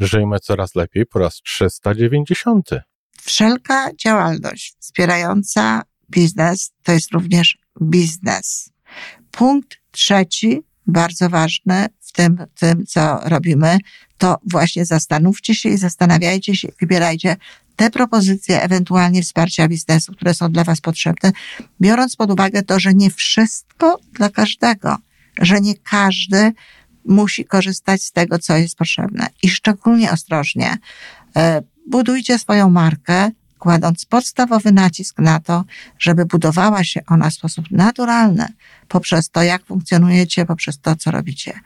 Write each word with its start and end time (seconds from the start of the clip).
Żyjmy 0.00 0.40
coraz 0.40 0.74
lepiej 0.74 1.06
po 1.06 1.18
raz 1.18 1.34
390. 1.34 2.70
Wszelka 3.20 3.90
działalność 3.94 4.76
wspierająca 4.80 5.82
biznes 6.10 6.72
to 6.82 6.92
jest 6.92 7.12
również 7.12 7.58
biznes. 7.82 8.70
Punkt 9.30 9.78
trzeci, 9.90 10.62
bardzo 10.86 11.28
ważny 11.28 11.86
w 12.00 12.12
tym, 12.12 12.46
tym, 12.58 12.86
co 12.86 13.20
robimy, 13.24 13.78
to 14.18 14.36
właśnie 14.50 14.84
zastanówcie 14.84 15.54
się 15.54 15.68
i 15.68 15.76
zastanawiajcie 15.76 16.56
się, 16.56 16.68
wybierajcie 16.80 17.36
te 17.76 17.90
propozycje 17.90 18.62
ewentualnie 18.62 19.22
wsparcia 19.22 19.68
biznesu, 19.68 20.12
które 20.12 20.34
są 20.34 20.52
dla 20.52 20.64
Was 20.64 20.80
potrzebne, 20.80 21.32
biorąc 21.80 22.16
pod 22.16 22.30
uwagę 22.30 22.62
to, 22.62 22.80
że 22.80 22.94
nie 22.94 23.10
wszystko 23.10 23.98
dla 24.12 24.30
każdego, 24.30 24.96
że 25.40 25.60
nie 25.60 25.74
każdy 25.74 26.52
musi 27.08 27.44
korzystać 27.44 28.02
z 28.02 28.12
tego, 28.12 28.38
co 28.38 28.56
jest 28.56 28.76
potrzebne. 28.76 29.26
I 29.42 29.48
szczególnie 29.48 30.12
ostrożnie 30.12 30.78
e, 31.36 31.62
budujcie 31.86 32.38
swoją 32.38 32.70
markę, 32.70 33.30
kładąc 33.58 34.04
podstawowy 34.04 34.72
nacisk 34.72 35.18
na 35.18 35.40
to, 35.40 35.64
żeby 35.98 36.26
budowała 36.26 36.84
się 36.84 37.00
ona 37.06 37.30
w 37.30 37.34
sposób 37.34 37.70
naturalny 37.70 38.46
poprzez 38.88 39.30
to, 39.30 39.42
jak 39.42 39.64
funkcjonujecie, 39.64 40.46
poprzez 40.46 40.80
to, 40.80 40.96
co 40.96 41.10
robicie. 41.10 41.60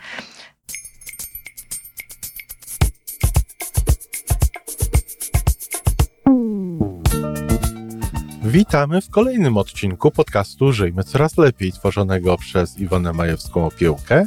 Witamy 8.44 9.00
w 9.00 9.10
kolejnym 9.10 9.56
odcinku 9.56 10.10
podcastu 10.10 10.72
Żyjmy 10.72 11.04
Coraz 11.04 11.38
Lepiej, 11.38 11.72
tworzonego 11.72 12.36
przez 12.38 12.78
Iwonę 12.78 13.10
Majewską-Opiełkę 13.10 14.26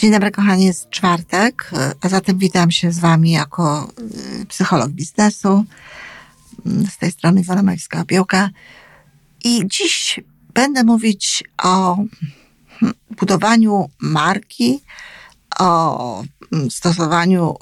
Dzień 0.00 0.12
dobry, 0.12 0.30
kochani, 0.30 0.64
jest 0.64 0.90
czwartek, 0.90 1.70
a 2.00 2.08
zatem 2.08 2.38
witam 2.38 2.70
się 2.70 2.92
z 2.92 2.98
Wami 2.98 3.30
jako 3.30 3.92
y, 4.42 4.46
psycholog 4.46 4.90
biznesu. 4.90 5.64
Z 6.90 6.98
tej 6.98 7.12
strony 7.12 7.40
Iwona 7.40 7.62
Majewska-Opiełka. 7.62 8.48
I 9.44 9.62
dziś 9.66 10.20
będę 10.54 10.84
mówić 10.84 11.44
o 11.62 11.96
hmm, 12.78 12.94
budowaniu 13.18 13.90
marki, 14.00 14.80
o 15.58 16.22
hmm, 16.50 16.70
stosowaniu 16.70 17.54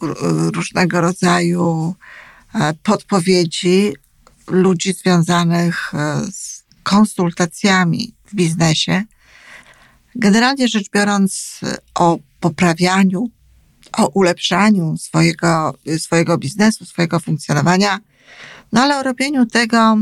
różnego 0.54 1.00
rodzaju 1.00 1.94
e, 2.54 2.74
podpowiedzi 2.82 3.92
ludzi 4.46 4.92
związanych 4.92 5.94
e, 5.94 6.20
z 6.32 6.64
konsultacjami 6.82 8.14
w 8.24 8.34
biznesie. 8.34 9.04
Generalnie 10.14 10.68
rzecz 10.68 10.90
biorąc, 10.90 11.60
o 11.94 12.18
poprawianiu, 12.40 13.30
o 13.92 14.08
ulepszaniu 14.08 14.96
swojego, 14.96 15.74
swojego 15.98 16.38
biznesu, 16.38 16.84
swojego 16.84 17.20
funkcjonowania, 17.20 17.98
no 18.72 18.82
ale 18.82 18.98
o 18.98 19.02
robieniu 19.02 19.46
tego 19.46 19.98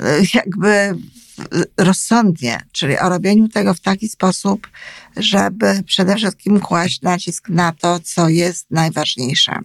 e, 0.00 0.22
jakby 0.34 0.98
rozsądnie, 1.76 2.60
czyli 2.72 2.98
o 2.98 3.08
robieniu 3.08 3.48
tego 3.48 3.74
w 3.74 3.80
taki 3.80 4.08
sposób, 4.08 4.68
żeby 5.16 5.82
przede 5.86 6.16
wszystkim 6.16 6.60
kłaść 6.60 7.02
nacisk 7.02 7.48
na 7.48 7.72
to, 7.72 8.00
co 8.00 8.28
jest 8.28 8.70
najważniejsze. 8.70 9.58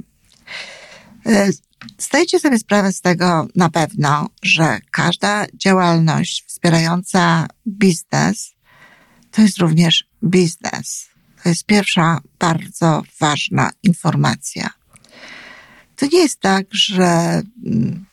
E, 1.25 1.49
zdajcie 1.97 2.39
sobie 2.39 2.59
sprawę 2.59 2.91
z 2.91 3.01
tego 3.01 3.47
na 3.55 3.69
pewno, 3.69 4.29
że 4.43 4.79
każda 4.91 5.45
działalność 5.53 6.45
wspierająca 6.47 7.47
biznes 7.67 8.57
to 9.31 9.41
jest 9.41 9.57
również 9.57 10.09
biznes. 10.23 11.09
To 11.47 11.51
jest 11.51 11.65
pierwsza 11.65 12.19
bardzo 12.39 13.03
ważna 13.19 13.69
informacja. 13.83 14.69
To 15.95 16.05
nie 16.13 16.19
jest 16.19 16.39
tak, 16.39 16.65
że 16.71 17.41
mm, 17.65 18.05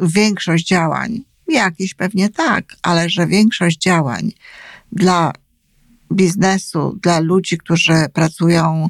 większość 0.00 0.66
działań, 0.66 1.20
jakieś 1.48 1.94
pewnie 1.94 2.28
tak, 2.28 2.76
ale 2.82 3.10
że 3.10 3.26
większość 3.26 3.78
działań 3.78 4.32
dla 4.92 5.32
biznesu, 6.12 6.98
dla 7.02 7.20
ludzi, 7.20 7.58
którzy 7.58 8.06
pracują 8.12 8.88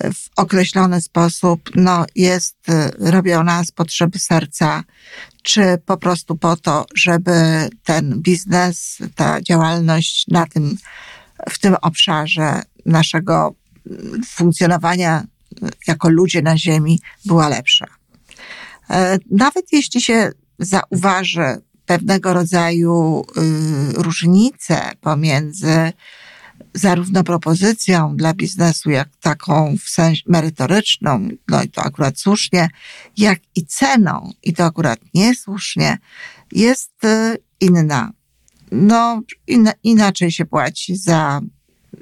w 0.00 0.28
określony 0.36 1.00
sposób, 1.00 1.70
no, 1.74 2.06
jest 2.14 2.56
y, 2.68 3.10
robiona 3.10 3.64
z 3.64 3.72
potrzeby 3.72 4.18
serca, 4.18 4.84
czy 5.42 5.78
po 5.86 5.96
prostu 5.96 6.36
po 6.36 6.56
to, 6.56 6.86
żeby 6.94 7.68
ten 7.84 8.22
biznes, 8.22 8.98
ta 9.14 9.42
działalność 9.42 10.26
na 10.28 10.46
tym, 10.46 10.76
w 11.50 11.58
tym 11.58 11.76
obszarze 11.82 12.62
naszego 12.86 13.54
funkcjonowania 14.26 15.24
jako 15.86 16.08
ludzie 16.08 16.42
na 16.42 16.58
Ziemi 16.58 17.00
była 17.24 17.48
lepsza. 17.48 17.86
E, 18.90 19.18
nawet 19.30 19.72
jeśli 19.72 20.00
się 20.00 20.32
zauważy 20.58 21.60
pewnego 21.88 22.32
rodzaju 22.32 23.24
y, 23.36 24.02
różnice 24.02 24.92
pomiędzy 25.00 25.92
zarówno 26.74 27.24
propozycją 27.24 28.16
dla 28.16 28.34
biznesu, 28.34 28.90
jak 28.90 29.08
taką 29.20 29.76
w 29.84 29.88
sensie 29.88 30.22
merytoryczną, 30.26 31.28
no 31.48 31.62
i 31.62 31.68
to 31.68 31.82
akurat 31.82 32.18
słusznie, 32.18 32.68
jak 33.16 33.38
i 33.54 33.66
ceną, 33.66 34.32
i 34.42 34.52
to 34.52 34.64
akurat 34.64 35.00
niesłusznie, 35.14 35.98
jest 36.52 37.04
y, 37.04 37.38
inna. 37.60 38.12
No, 38.72 39.22
in, 39.46 39.70
inaczej 39.82 40.32
się 40.32 40.44
płaci 40.44 40.96
za 40.96 41.40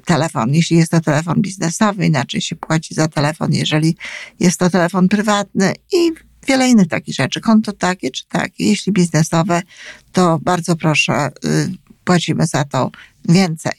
telefon, 0.05 0.53
jeśli 0.53 0.77
jest 0.77 0.91
to 0.91 1.01
telefon 1.01 1.41
biznesowy, 1.41 2.05
inaczej 2.05 2.41
się 2.41 2.55
płaci 2.55 2.95
za 2.95 3.07
telefon, 3.07 3.53
jeżeli 3.53 3.97
jest 4.39 4.59
to 4.59 4.69
telefon 4.69 5.07
prywatny 5.07 5.73
i 5.93 6.11
wiele 6.47 6.69
innych 6.69 6.87
takich 6.87 7.15
rzeczy. 7.15 7.41
Konto 7.41 7.73
takie 7.73 8.11
czy 8.11 8.27
takie. 8.27 8.69
Jeśli 8.69 8.91
biznesowe, 8.91 9.61
to 10.11 10.39
bardzo 10.41 10.75
proszę, 10.75 11.29
y, 11.45 11.71
płacimy 12.03 12.47
za 12.47 12.63
to 12.63 12.91
więcej. 13.29 13.73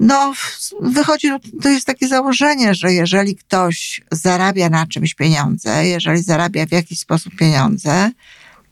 No, 0.00 0.32
wychodzi, 0.80 1.28
to 1.62 1.68
jest 1.68 1.86
takie 1.86 2.08
założenie, 2.08 2.74
że 2.74 2.92
jeżeli 2.92 3.36
ktoś 3.36 4.00
zarabia 4.10 4.68
na 4.68 4.86
czymś 4.86 5.14
pieniądze, 5.14 5.86
jeżeli 5.86 6.22
zarabia 6.22 6.66
w 6.66 6.72
jakiś 6.72 6.98
sposób 6.98 7.36
pieniądze, 7.36 8.10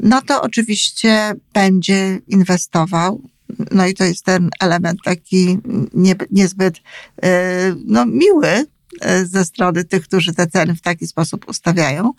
no 0.02 0.22
to 0.22 0.42
oczywiście 0.42 1.32
będzie 1.52 2.18
inwestował. 2.28 3.22
No 3.70 3.86
i 3.86 3.94
to 3.94 4.04
jest 4.04 4.24
ten 4.24 4.50
element 4.60 5.00
taki 5.04 5.58
nie, 5.94 6.14
niezbyt 6.30 6.80
e, 7.22 7.74
no, 7.84 8.06
miły 8.06 8.66
e, 9.00 9.26
ze 9.26 9.44
strony 9.44 9.84
tych, 9.84 10.02
którzy 10.02 10.34
te 10.34 10.46
ceny 10.46 10.76
w 10.76 10.80
taki 10.80 11.06
sposób 11.06 11.48
ustawiają. 11.48 12.12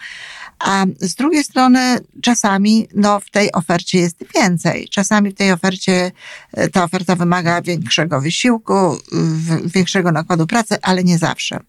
A 0.59 0.85
z 0.99 1.15
drugiej 1.15 1.43
strony 1.43 1.99
czasami 2.21 2.87
no, 2.95 3.19
w 3.19 3.29
tej 3.29 3.51
ofercie 3.51 3.99
jest 3.99 4.17
więcej. 4.35 4.87
Czasami 4.91 5.31
w 5.31 5.35
tej 5.35 5.51
ofercie 5.51 6.11
e, 6.53 6.69
ta 6.69 6.83
oferta 6.83 7.15
wymaga 7.15 7.61
większego 7.61 8.21
wysiłku, 8.21 8.97
większego 9.65 10.11
nakładu 10.11 10.47
pracy, 10.47 10.77
ale 10.81 11.03
nie 11.03 11.17
zawsze. 11.17 11.59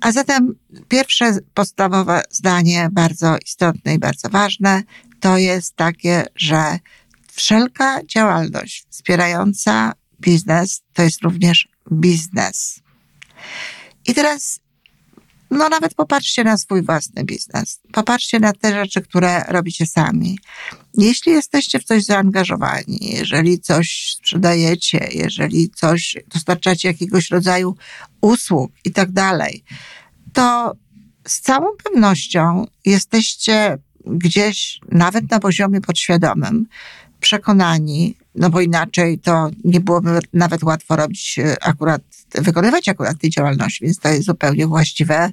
A 0.00 0.12
zatem 0.12 0.54
pierwsze 0.88 1.38
podstawowe 1.54 2.22
zdanie, 2.30 2.88
bardzo 2.92 3.36
istotne 3.46 3.94
i 3.94 3.98
bardzo 3.98 4.28
ważne, 4.28 4.82
to 5.20 5.38
jest 5.38 5.76
takie, 5.76 6.24
że 6.36 6.78
wszelka 7.32 8.04
działalność 8.04 8.86
wspierająca 8.90 9.92
biznes 10.20 10.82
to 10.92 11.02
jest 11.02 11.22
również 11.22 11.68
biznes. 11.92 12.80
I 14.06 14.14
teraz 14.14 14.60
no 15.50 15.68
nawet 15.68 15.94
popatrzcie 15.94 16.44
na 16.44 16.56
swój 16.56 16.82
własny 16.82 17.24
biznes. 17.24 17.80
Popatrzcie 17.92 18.40
na 18.40 18.52
te 18.52 18.72
rzeczy, 18.72 19.00
które 19.00 19.44
robicie 19.48 19.86
sami. 19.86 20.38
Jeśli 20.94 21.32
jesteście 21.32 21.78
w 21.78 21.84
coś 21.84 22.04
zaangażowani, 22.04 22.98
jeżeli 23.00 23.60
coś 23.60 24.14
sprzedajecie, 24.18 25.08
jeżeli 25.12 25.70
coś 25.70 26.16
dostarczacie 26.34 26.88
jakiegoś 26.88 27.30
rodzaju 27.30 27.76
usług 28.20 28.72
i 28.84 28.92
tak 28.92 29.12
dalej, 29.12 29.64
to 30.32 30.74
z 31.26 31.40
całą 31.40 31.66
pewnością 31.84 32.66
jesteście 32.84 33.78
gdzieś, 34.06 34.80
nawet 34.88 35.30
na 35.30 35.40
poziomie 35.40 35.80
podświadomym, 35.80 36.66
przekonani, 37.20 38.16
no 38.34 38.50
bo 38.50 38.60
inaczej 38.60 39.18
to 39.18 39.50
nie 39.64 39.80
byłoby 39.80 40.18
nawet 40.32 40.62
łatwo 40.62 40.96
robić 40.96 41.38
e, 41.38 41.64
akurat, 41.64 42.02
wykonywać 42.34 42.88
akurat 42.88 43.18
tej 43.18 43.30
działalności, 43.30 43.84
więc 43.84 43.98
to 43.98 44.08
jest 44.08 44.24
zupełnie 44.24 44.66
właściwe, 44.66 45.32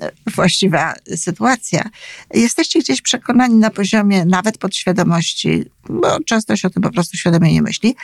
e, 0.00 0.10
właściwa 0.34 0.94
sytuacja. 1.16 1.90
Jesteście 2.34 2.80
gdzieś 2.80 3.02
przekonani 3.02 3.54
na 3.54 3.70
poziomie 3.70 4.24
nawet 4.24 4.58
podświadomości, 4.58 5.64
bo 5.88 6.20
często 6.20 6.56
się 6.56 6.68
o 6.68 6.70
tym 6.70 6.82
po 6.82 6.90
prostu 6.90 7.16
świadomie 7.16 7.52
nie 7.52 7.62
myśli, 7.62 7.96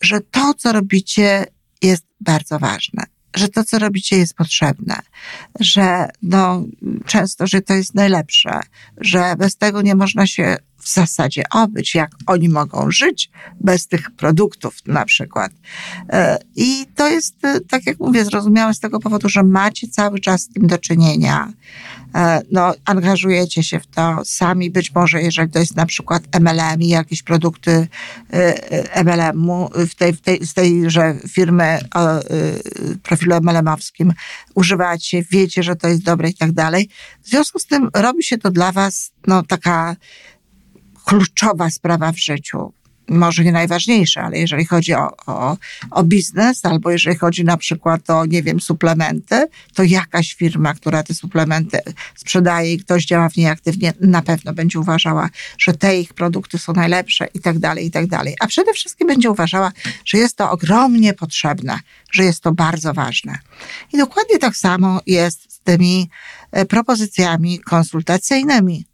że 0.00 0.20
to, 0.20 0.54
co 0.54 0.72
robicie, 0.72 1.46
jest 1.82 2.04
bardzo 2.20 2.58
ważne 2.58 3.04
że 3.34 3.48
to, 3.48 3.64
co 3.64 3.78
robicie, 3.78 4.16
jest 4.16 4.34
potrzebne, 4.34 4.98
że 5.60 6.08
no, 6.22 6.64
często, 7.06 7.46
że 7.46 7.62
to 7.62 7.74
jest 7.74 7.94
najlepsze, 7.94 8.60
że 8.96 9.34
bez 9.38 9.56
tego 9.56 9.82
nie 9.82 9.94
można 9.94 10.26
się 10.26 10.56
w 10.84 10.92
zasadzie 10.92 11.42
obyć, 11.50 11.94
jak 11.94 12.10
oni 12.26 12.48
mogą 12.48 12.90
żyć 12.90 13.30
bez 13.60 13.86
tych 13.86 14.10
produktów 14.10 14.76
na 14.86 15.04
przykład. 15.04 15.52
E, 16.08 16.38
I 16.56 16.86
to 16.94 17.08
jest, 17.08 17.44
e, 17.44 17.60
tak 17.60 17.86
jak 17.86 18.00
mówię, 18.00 18.24
zrozumiałe 18.24 18.74
z 18.74 18.80
tego 18.80 19.00
powodu, 19.00 19.28
że 19.28 19.42
macie 19.42 19.88
cały 19.88 20.20
czas 20.20 20.42
z 20.42 20.48
tym 20.48 20.66
do 20.66 20.78
czynienia. 20.78 21.52
E, 22.14 22.42
no, 22.52 22.74
angażujecie 22.84 23.62
się 23.62 23.80
w 23.80 23.86
to 23.86 24.24
sami, 24.24 24.70
być 24.70 24.94
może 24.94 25.22
jeżeli 25.22 25.50
to 25.50 25.58
jest 25.58 25.76
na 25.76 25.86
przykład 25.86 26.22
MLM 26.40 26.82
i 26.82 26.88
jakieś 26.88 27.22
produkty 27.22 27.88
MLM-u 29.04 29.70
w 29.74 29.94
tej, 29.94 30.12
w 30.12 30.20
tej, 30.20 30.46
z 30.46 30.54
tejże 30.54 31.14
firmy 31.28 31.78
profilu 33.02 33.36
MLM-owskim 33.36 34.12
używacie, 34.54 35.24
wiecie, 35.30 35.62
że 35.62 35.76
to 35.76 35.88
jest 35.88 36.02
dobre 36.02 36.28
i 36.28 36.34
tak 36.34 36.52
dalej. 36.52 36.88
W 37.22 37.28
związku 37.28 37.58
z 37.58 37.66
tym 37.66 37.90
robi 37.94 38.22
się 38.22 38.38
to 38.38 38.50
dla 38.50 38.72
was 38.72 39.12
no, 39.26 39.42
taka 39.42 39.96
kluczowa 41.04 41.70
sprawa 41.70 42.12
w 42.12 42.18
życiu. 42.18 42.72
Może 43.08 43.44
nie 43.44 43.52
najważniejsza, 43.52 44.22
ale 44.22 44.38
jeżeli 44.38 44.64
chodzi 44.64 44.94
o, 44.94 45.16
o, 45.26 45.56
o 45.90 46.04
biznes, 46.04 46.64
albo 46.64 46.90
jeżeli 46.90 47.16
chodzi 47.16 47.44
na 47.44 47.56
przykład 47.56 48.10
o, 48.10 48.26
nie 48.26 48.42
wiem, 48.42 48.60
suplementy, 48.60 49.46
to 49.74 49.82
jakaś 49.82 50.34
firma, 50.34 50.74
która 50.74 51.02
te 51.02 51.14
suplementy 51.14 51.78
sprzedaje 52.16 52.72
i 52.72 52.78
ktoś 52.78 53.04
działa 53.04 53.28
w 53.28 53.36
niej 53.36 53.46
aktywnie, 53.46 53.92
na 54.00 54.22
pewno 54.22 54.52
będzie 54.52 54.80
uważała, 54.80 55.28
że 55.58 55.72
te 55.72 56.00
ich 56.00 56.14
produkty 56.14 56.58
są 56.58 56.72
najlepsze 56.72 57.26
i 57.34 57.40
tak 57.40 57.58
dalej, 57.58 57.86
i 57.86 57.90
tak 57.90 58.06
dalej. 58.06 58.34
A 58.40 58.46
przede 58.46 58.72
wszystkim 58.72 59.08
będzie 59.08 59.30
uważała, 59.30 59.72
że 60.04 60.18
jest 60.18 60.36
to 60.36 60.50
ogromnie 60.50 61.14
potrzebne, 61.14 61.78
że 62.12 62.24
jest 62.24 62.40
to 62.40 62.52
bardzo 62.52 62.94
ważne. 62.94 63.38
I 63.92 63.98
dokładnie 63.98 64.38
tak 64.38 64.56
samo 64.56 65.00
jest 65.06 65.52
z 65.52 65.60
tymi 65.60 66.10
e, 66.52 66.66
propozycjami 66.66 67.58
konsultacyjnymi 67.58 68.84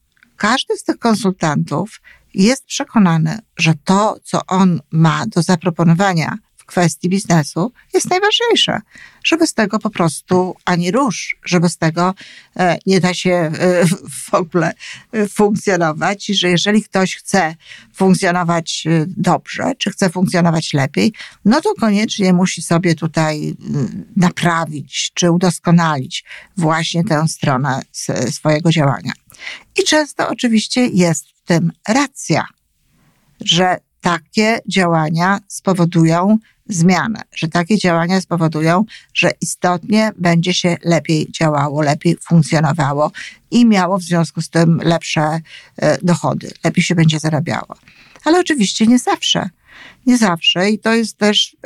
każdy 0.41 0.77
z 0.77 0.85
tych 0.85 0.99
konsultantów 0.99 2.01
jest 2.35 2.65
przekonany, 2.65 3.39
że 3.57 3.75
to, 3.85 4.17
co 4.25 4.47
on 4.47 4.81
ma 4.91 5.27
do 5.27 5.43
zaproponowania 5.43 6.39
w 6.57 6.65
kwestii 6.65 7.09
biznesu, 7.09 7.73
jest 7.95 8.11
najważniejsze. 8.11 8.81
Że 9.25 9.37
bez 9.37 9.55
tego 9.55 9.79
po 9.79 9.91
prostu 9.91 10.55
ani 10.65 10.91
rusz, 10.91 11.37
że 11.45 11.61
bez 11.61 11.77
tego 11.77 12.15
e, 12.57 12.79
nie 12.87 13.01
da 13.01 13.15
się 13.15 13.31
e, 13.31 13.53
w 14.11 14.35
ogóle 14.35 14.73
e, 15.13 15.29
funkcjonować 15.29 16.31
i 16.31 16.35
że 16.35 16.49
jeżeli 16.49 16.83
ktoś 16.83 17.17
chce 17.17 17.55
funkcjonować 17.95 18.85
dobrze, 19.07 19.73
czy 19.79 19.91
chce 19.91 20.11
funkcjonować 20.11 20.75
lepiej, 20.75 21.13
no 21.45 21.61
to 21.61 21.75
koniecznie 21.75 22.33
musi 22.33 22.63
sobie 22.63 22.95
tutaj 22.95 23.57
naprawić, 24.17 25.11
czy 25.15 25.31
udoskonalić 25.31 26.25
właśnie 26.57 27.05
tę 27.05 27.29
stronę 27.29 27.83
swojego 28.31 28.71
działania. 28.71 29.13
I 29.79 29.85
często 29.85 30.29
oczywiście 30.29 30.87
jest 30.87 31.29
w 31.29 31.43
tym 31.43 31.73
racja, 31.89 32.45
że 33.41 33.77
takie 34.01 34.59
działania 34.69 35.41
spowodują 35.49 36.39
zmianę, 36.69 37.23
że 37.35 37.49
takie 37.49 37.79
działania 37.79 38.21
spowodują, 38.21 38.85
że 39.15 39.31
istotnie 39.41 40.13
będzie 40.17 40.55
się 40.55 40.77
lepiej 40.85 41.33
działało, 41.33 41.83
lepiej 41.83 42.17
funkcjonowało 42.29 43.13
i 43.51 43.67
miało 43.67 43.99
w 43.99 44.03
związku 44.03 44.43
z 44.43 44.51
tym 44.51 44.81
lepsze 44.85 45.41
e, 45.77 45.99
dochody, 46.03 46.51
lepiej 46.65 46.85
się 46.85 46.95
będzie 46.95 47.19
zarabiało. 47.19 47.77
Ale 48.25 48.41
oczywiście 48.41 48.87
nie 48.87 48.99
zawsze. 48.99 49.51
Nie 50.07 50.19
zawsze 50.19 50.71
i 50.71 50.79
to 50.79 50.95
jest 50.95 51.19
też 51.19 51.53
y, 51.53 51.59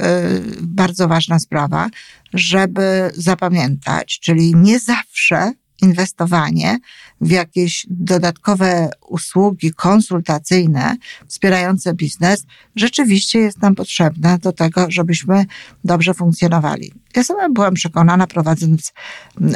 bardzo 0.60 1.08
ważna 1.08 1.38
sprawa, 1.38 1.88
żeby 2.34 3.10
zapamiętać, 3.14 4.20
czyli 4.20 4.54
nie 4.56 4.78
zawsze 4.78 5.52
inwestowanie 5.82 6.78
w 7.24 7.30
jakieś 7.30 7.86
dodatkowe 7.90 8.90
usługi 9.08 9.72
konsultacyjne 9.72 10.96
wspierające 11.28 11.94
biznes 11.94 12.44
rzeczywiście 12.76 13.38
jest 13.38 13.62
nam 13.62 13.74
potrzebne 13.74 14.38
do 14.38 14.52
tego, 14.52 14.86
żebyśmy 14.88 15.46
dobrze 15.84 16.14
funkcjonowali. 16.14 16.92
Ja 17.16 17.24
sama 17.24 17.48
byłam 17.48 17.74
przekonana, 17.74 18.26
prowadząc 18.26 18.92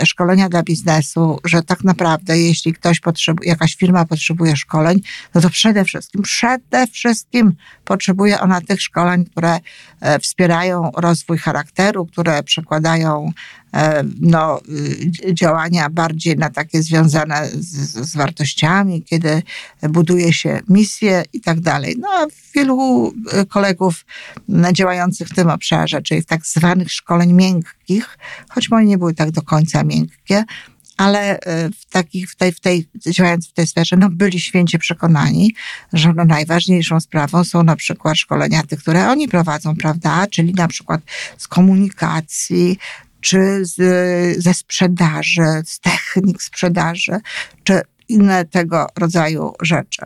szkolenia 0.05 0.49
dla 0.49 0.63
biznesu, 0.63 1.39
że 1.45 1.63
tak 1.63 1.85
naprawdę, 1.85 2.39
jeśli 2.39 2.73
ktoś 2.73 3.01
potrzebuje, 3.01 3.49
jakaś 3.49 3.75
firma 3.75 4.05
potrzebuje 4.05 4.57
szkoleń, 4.57 5.01
no 5.35 5.41
to 5.41 5.51
przede 5.51 5.85
wszystkim, 5.85 6.23
przede 6.23 6.87
wszystkim 6.87 7.53
potrzebuje 7.85 8.41
ona 8.41 8.61
tych 8.61 8.83
szkoleń, 8.83 9.25
które 9.25 9.61
e, 10.01 10.19
wspierają 10.19 10.91
rozwój 10.97 11.39
charakteru, 11.39 12.07
które 12.07 12.43
przekładają 12.43 13.33
e, 13.75 14.05
no, 14.21 14.61
y, 15.29 15.35
działania 15.35 15.91
bardziej 15.91 16.37
na 16.37 16.51
takie 16.51 16.83
związane 16.83 17.49
z, 17.59 18.11
z 18.11 18.17
wartościami, 18.17 19.03
kiedy 19.03 19.43
buduje 19.83 20.33
się 20.33 20.61
misję 20.69 21.23
i 21.33 21.41
tak 21.41 21.61
dalej. 21.61 21.97
No 21.99 22.09
a 22.09 22.27
wielu 22.55 23.13
e, 23.33 23.47
kolegów 23.47 24.05
działających 24.73 25.29
w 25.29 25.35
tym 25.35 25.51
obszarze, 25.51 26.03
czyli 26.03 26.23
w 26.23 26.27
tak 26.27 26.47
zwanych 26.47 26.93
szkoleń 26.93 27.33
miękkich, 27.33 28.19
choć 28.49 28.71
moje 28.71 28.87
nie 28.87 28.99
były 28.99 29.15
tak 29.15 29.31
do 29.31 29.43
końca 29.43 29.85
miękkie, 29.85 30.45
ale 30.99 31.41
e, 31.41 31.71
w 31.71 31.87
takich, 31.87 32.31
w 32.31 32.37
tej, 32.37 32.53
w 32.53 32.61
tej, 32.61 32.89
działając 33.07 33.49
w 33.49 33.53
tej 33.53 33.67
sferze, 33.67 33.97
no 33.97 34.09
byli 34.11 34.41
święcie 34.41 34.79
przekonani, 34.79 35.55
że 35.93 36.13
no 36.13 36.25
najważniejszą 36.25 37.01
sprawą 37.01 37.45
są 37.45 37.63
na 37.63 37.77
przykład 37.77 38.19
szkolenia 38.19 38.63
tych, 38.63 38.81
które 38.81 39.11
oni 39.11 39.29
prowadzą, 39.29 39.77
prawda? 39.77 40.27
Czyli 40.27 40.55
na 40.55 40.69
przykład 40.69 41.01
z 41.39 41.49
komunikacji, 41.49 42.79
czy 43.21 43.65
z, 43.65 43.77
ze 44.43 44.55
sprzedaży, 44.55 45.47
z 45.65 45.81
technik 45.81 46.43
sprzedaży, 46.43 47.13
czy 47.65 47.81
inne 48.09 48.45
tego 48.45 48.87
rodzaju 48.97 49.53
rzeczy. 49.63 50.03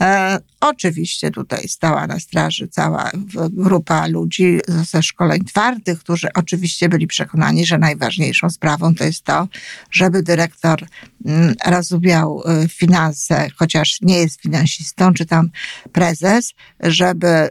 E, 0.00 0.38
oczywiście 0.60 1.30
tutaj 1.30 1.68
stała 1.68 2.06
na 2.06 2.20
straży 2.20 2.68
cała 2.68 3.10
grupa 3.50 4.06
ludzi 4.06 4.60
ze 4.68 5.02
szkoleń 5.02 5.44
twardych, 5.44 5.98
którzy 5.98 6.28
oczywiście 6.34 6.88
byli 6.88 7.06
przekonani, 7.06 7.66
że 7.66 7.78
najważniejszą 7.78 8.50
sprawą 8.50 8.94
to 8.94 9.04
jest 9.04 9.24
to, 9.24 9.48
żeby 9.90 10.22
dyrektor 10.22 10.86
rozumiał 11.66 12.42
y, 12.64 12.68
finanse, 12.68 13.48
chociaż 13.56 13.98
nie 14.02 14.18
jest 14.18 14.40
finansistą, 14.40 15.14
czy 15.14 15.26
tam 15.26 15.50
prezes, 15.92 16.54
żeby 16.80 17.28
y, 17.28 17.50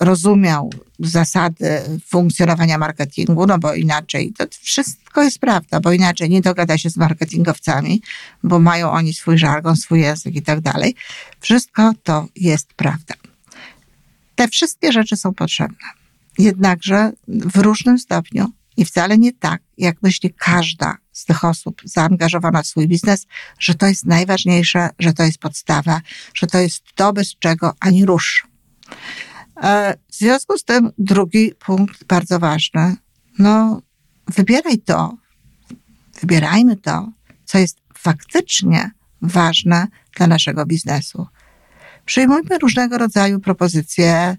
rozumiał 0.00 0.70
zasady 0.98 1.80
funkcjonowania 2.06 2.78
marketingu, 2.78 3.46
no 3.46 3.58
bo 3.58 3.74
inaczej 3.74 4.32
to 4.38 4.44
wszystko 4.60 5.22
jest 5.22 5.38
prawda, 5.38 5.80
bo 5.80 5.92
inaczej 5.92 6.30
nie 6.30 6.40
dogada 6.40 6.78
się 6.78 6.90
z 6.90 6.96
marketingowcami, 6.96 8.02
bo 8.42 8.58
mają 8.58 8.90
oni 8.90 9.14
swój 9.14 9.38
żargon, 9.38 9.76
swój 9.76 10.00
język 10.00 10.34
i 10.34 10.42
tak 10.42 10.60
dalej. 10.60 10.94
Wszystko 11.40 11.92
to 12.02 12.26
jest 12.36 12.74
prawda. 12.74 13.14
Te 14.34 14.48
wszystkie 14.48 14.92
rzeczy 14.92 15.16
są 15.16 15.34
potrzebne. 15.34 15.88
Jednakże 16.38 17.12
w 17.28 17.56
różnym 17.56 17.98
stopniu 17.98 18.52
i 18.76 18.84
wcale 18.84 19.18
nie 19.18 19.32
tak, 19.32 19.62
jak 19.78 20.02
myśli 20.02 20.34
każda 20.38 20.96
z 21.12 21.24
tych 21.24 21.44
osób 21.44 21.82
zaangażowana 21.84 22.62
w 22.62 22.66
swój 22.66 22.88
biznes, 22.88 23.26
że 23.58 23.74
to 23.74 23.86
jest 23.86 24.06
najważniejsze, 24.06 24.90
że 24.98 25.12
to 25.12 25.22
jest 25.22 25.38
podstawa, 25.38 26.00
że 26.34 26.46
to 26.46 26.58
jest 26.58 26.82
to, 26.94 27.12
bez 27.12 27.34
czego 27.38 27.74
ani 27.80 28.06
rusz. 28.06 28.46
E, 29.62 29.94
w 30.08 30.14
związku 30.14 30.58
z 30.58 30.64
tym 30.64 30.90
drugi 30.98 31.52
punkt 31.58 32.04
bardzo 32.04 32.38
ważny. 32.38 32.96
No, 33.38 33.82
wybieraj 34.28 34.78
to, 34.78 35.16
wybierajmy 36.20 36.76
to, 36.76 37.08
co 37.44 37.58
jest 37.58 37.80
faktycznie 37.94 38.90
ważne 39.22 39.86
dla 40.16 40.26
naszego 40.26 40.66
biznesu. 40.66 41.26
Przyjmujmy 42.04 42.58
różnego 42.58 42.98
rodzaju 42.98 43.40
propozycje, 43.40 44.36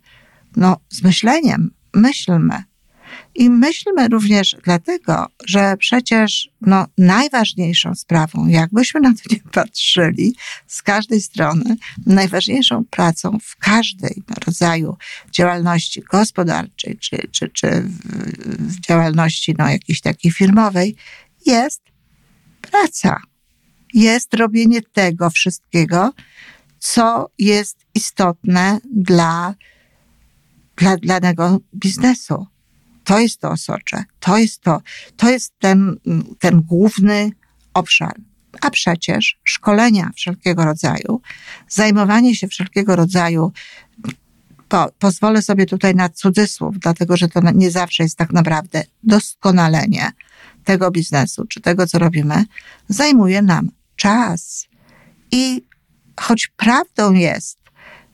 no, 0.56 0.78
z 0.90 1.04
myśleniem. 1.04 1.72
Myślmy, 1.94 2.64
i 3.36 3.50
myślmy 3.50 4.08
również 4.08 4.56
dlatego, 4.64 5.28
że 5.46 5.78
przecież 5.78 6.50
no, 6.62 6.86
najważniejszą 6.98 7.96
sprawą, 7.96 8.48
jakbyśmy 8.48 9.02
na 9.02 9.14
to 9.14 9.22
nie 9.32 9.40
patrzyli 9.52 10.36
z 10.68 10.82
każdej 10.82 11.22
strony, 11.22 11.76
najważniejszą 12.06 12.86
pracą 12.86 13.38
w 13.44 13.56
każdej 13.56 14.24
rodzaju 14.46 14.98
działalności 15.32 16.02
gospodarczej 16.02 16.98
czy, 16.98 17.18
czy, 17.32 17.50
czy 17.50 17.84
w 18.60 18.80
działalności 18.80 19.56
no, 19.58 19.70
jakiejś 19.70 20.02
takiej 20.02 20.32
firmowej 20.32 20.96
jest 21.46 21.82
praca. 22.62 23.22
Jest 23.94 24.34
robienie 24.34 24.82
tego 24.82 25.30
wszystkiego, 25.30 26.14
co 26.80 27.30
jest 27.40 27.78
istotne 27.96 28.80
dla 28.94 29.56
dla 30.76 30.98
danego 30.98 31.60
biznesu. 31.76 32.48
To 33.06 33.20
jest 33.20 33.40
to 33.40 33.52
osocze, 33.52 34.04
to 34.20 34.38
jest 34.38 34.62
to, 34.62 34.82
to 35.18 35.30
jest 35.30 35.54
ten, 35.60 35.96
ten 36.40 36.62
główny 36.62 37.32
obszar. 37.74 38.16
A 38.62 38.70
przecież 38.70 39.40
szkolenia 39.44 40.12
wszelkiego 40.16 40.66
rodzaju, 40.66 41.22
zajmowanie 41.70 42.36
się 42.36 42.48
wszelkiego 42.48 42.96
rodzaju, 42.96 43.52
po, 44.70 44.92
pozwolę 45.00 45.42
sobie 45.42 45.66
tutaj 45.66 45.96
na 45.96 46.10
cudzysłów, 46.10 46.80
dlatego 46.80 47.18
że 47.18 47.28
to 47.28 47.42
nie 47.54 47.72
zawsze 47.72 48.04
jest 48.04 48.18
tak 48.18 48.34
naprawdę 48.34 48.84
doskonalenie 49.04 50.12
tego 50.64 50.92
biznesu 50.92 51.46
czy 51.46 51.62
tego, 51.62 51.88
co 51.88 52.00
robimy, 52.00 52.46
zajmuje 52.88 53.42
nam 53.42 53.72
czas. 53.96 54.68
I 55.32 55.66
choć 56.20 56.48
prawdą 56.48 57.14
jest, 57.14 57.58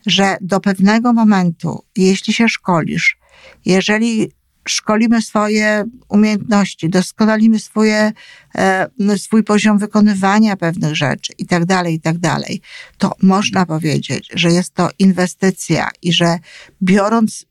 że 0.06 0.36
do 0.40 0.60
pewnego 0.60 1.12
momentu, 1.12 1.84
jeśli 1.96 2.32
się 2.32 2.48
szkolisz, 2.48 3.18
jeżeli 3.64 4.32
szkolimy 4.72 5.22
swoje 5.22 5.84
umiejętności, 6.08 6.88
doskonalimy 6.88 7.58
swoje, 7.58 8.12
e, 8.54 8.88
swój 9.16 9.44
poziom 9.44 9.78
wykonywania 9.78 10.56
pewnych 10.56 10.96
rzeczy 10.96 11.32
i 11.38 11.46
tak 11.46 11.64
dalej, 11.64 11.94
i 11.94 12.00
tak 12.00 12.18
dalej, 12.18 12.60
to 12.98 13.12
można 13.22 13.66
powiedzieć, 13.66 14.28
że 14.34 14.52
jest 14.52 14.74
to 14.74 14.88
inwestycja 14.98 15.88
i 16.02 16.12
że 16.12 16.38
biorąc 16.82 17.46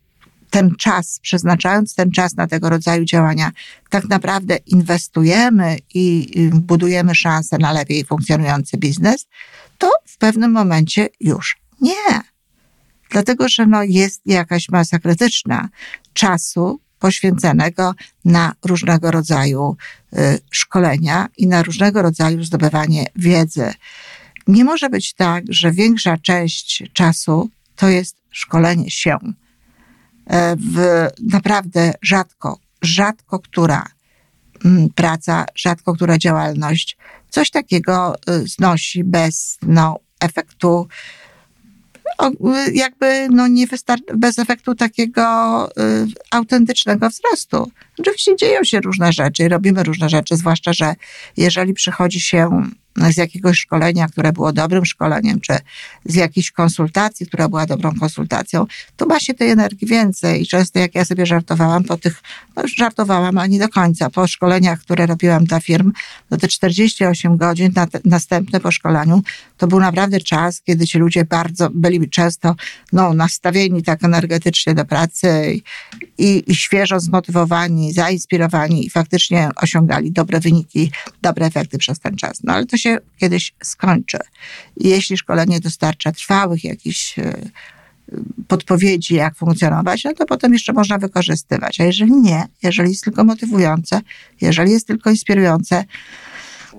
ten 0.50 0.76
czas, 0.76 1.20
przeznaczając 1.22 1.96
ten 1.96 2.12
czas 2.12 2.36
na 2.36 2.48
tego 2.48 2.70
rodzaju 2.70 3.06
działania, 3.06 3.52
tak 3.90 4.10
naprawdę 4.10 4.58
inwestujemy 4.66 5.78
i 5.94 6.32
budujemy 6.54 7.16
szansę 7.16 7.58
na 7.58 7.72
lepiej 7.72 8.06
funkcjonujący 8.06 8.78
biznes, 8.78 9.28
to 9.78 9.92
w 10.06 10.18
pewnym 10.18 10.52
momencie 10.52 11.10
już 11.20 11.58
nie. 11.82 12.22
Dlatego, 13.10 13.50
że 13.50 13.66
no 13.66 13.84
jest 13.84 14.22
jakaś 14.26 14.70
masa 14.70 15.00
krytyczna 15.00 15.70
czasu 16.14 16.80
poświęconego 17.02 17.94
na 18.26 18.54
różnego 18.66 19.12
rodzaju 19.12 19.78
y, 20.14 20.40
szkolenia 20.52 21.28
i 21.38 21.48
na 21.48 21.64
różnego 21.64 22.02
rodzaju 22.02 22.44
zdobywanie 22.44 23.06
wiedzy. 23.16 23.74
Nie 24.48 24.64
może 24.64 24.90
być 24.90 25.14
tak, 25.14 25.44
że 25.50 25.72
większa 25.72 26.18
część 26.18 26.84
czasu 26.94 27.50
to 27.76 27.90
jest 27.90 28.18
szkolenie 28.30 28.92
się. 28.92 29.18
E, 30.30 30.56
w 30.56 31.08
naprawdę 31.32 31.94
rzadko, 32.02 32.60
rzadko 32.82 33.40
która 33.40 33.86
mm, 34.66 34.90
praca, 34.90 35.46
rzadko 35.56 35.94
która 35.94 36.18
działalność 36.18 36.98
coś 37.30 37.50
takiego 37.52 38.16
y, 38.30 38.48
znosi 38.48 39.04
bez 39.04 39.58
no, 39.62 40.00
efektu 40.20 40.88
jakby 42.74 43.28
no 43.30 43.48
nie 43.48 43.68
wystar- 43.68 44.18
bez 44.18 44.40
efektu 44.40 44.76
takiego 44.76 45.22
y, 45.70 46.08
autentycznego 46.32 47.10
wzrostu. 47.10 47.72
Oczywiście 48.00 48.36
dzieją 48.36 48.64
się 48.64 48.82
różne 48.82 49.14
rzeczy, 49.14 49.50
robimy 49.50 49.84
różne 49.84 50.10
rzeczy, 50.10 50.36
zwłaszcza, 50.36 50.74
że 50.74 50.96
jeżeli 51.38 51.74
przychodzi 51.74 52.20
się 52.20 52.72
z 52.98 53.18
jakiegoś 53.18 53.58
szkolenia, 53.58 54.08
które 54.08 54.34
było 54.34 54.54
dobrym 54.54 54.86
szkoleniem, 54.86 55.42
czy 55.42 55.54
z 56.06 56.16
jakiejś 56.16 56.52
konsultacji, 56.52 57.26
która 57.26 57.50
była 57.50 57.66
dobrą 57.66 57.96
konsultacją, 58.00 58.66
to 58.96 59.06
ma 59.06 59.20
się 59.20 59.34
tej 59.34 59.50
energii 59.50 59.88
więcej. 59.88 60.42
I 60.42 60.48
często 60.48 60.80
jak 60.80 60.96
ja 60.96 61.06
sobie 61.06 61.26
żartowałam 61.26 61.84
po 61.84 61.98
tych, 61.98 62.22
no 62.56 62.64
żartowałam, 62.78 63.38
a 63.38 63.48
nie 63.48 63.60
do 63.60 63.70
końca, 63.70 64.10
po 64.10 64.28
szkoleniach, 64.28 64.80
które 64.80 65.06
robiłam 65.06 65.46
dla 65.46 65.60
firm, 65.60 65.92
no 66.32 66.38
te 66.38 66.48
48 66.48 67.38
godzin 67.38 67.72
na 67.76 67.88
te, 67.88 68.00
następne 68.06 68.60
po 68.60 68.72
szkoleniu, 68.72 69.22
to 69.58 69.68
był 69.68 69.80
naprawdę 69.80 70.20
czas, 70.20 70.62
kiedy 70.62 70.88
ci 70.88 70.98
ludzie 70.98 71.26
bardzo 71.26 71.70
byli 71.74 72.10
często 72.10 72.56
no, 72.94 73.14
nastawieni 73.14 73.84
tak 73.84 74.04
energetycznie 74.04 74.76
do 74.76 74.86
pracy 74.86 75.54
i, 75.54 75.64
i, 76.18 76.52
i 76.52 76.56
świeżo 76.56 77.00
zmotywowani, 77.00 77.94
zainspirowani 77.94 78.86
i 78.86 78.90
faktycznie 78.90 79.50
osiągali 79.56 80.12
dobre 80.12 80.40
wyniki, 80.40 80.92
dobre 81.22 81.46
efekty 81.46 81.78
przez 81.78 82.00
ten 82.00 82.16
czas. 82.16 82.44
No 82.44 82.54
ale 82.54 82.66
to 82.66 82.78
się 82.82 82.98
kiedyś 83.18 83.54
skończy. 83.64 84.18
Jeśli 84.78 85.18
szkolenie 85.18 85.60
dostarcza 85.60 86.12
trwałych 86.12 86.64
jakichś 86.64 87.20
e, 87.20 87.34
podpowiedzi, 88.48 89.16
jak 89.16 89.36
funkcjonować, 89.36 90.04
no 90.04 90.14
to 90.14 90.26
potem 90.26 90.54
jeszcze 90.54 90.74
można 90.74 90.98
wykorzystywać. 90.98 91.82
A 91.82 91.84
jeżeli 91.84 92.12
nie, 92.12 92.44
jeżeli 92.64 92.90
jest 92.90 93.04
tylko 93.04 93.24
motywujące, 93.24 94.02
jeżeli 94.42 94.72
jest 94.72 94.88
tylko 94.88 95.10
inspirujące, 95.10 95.84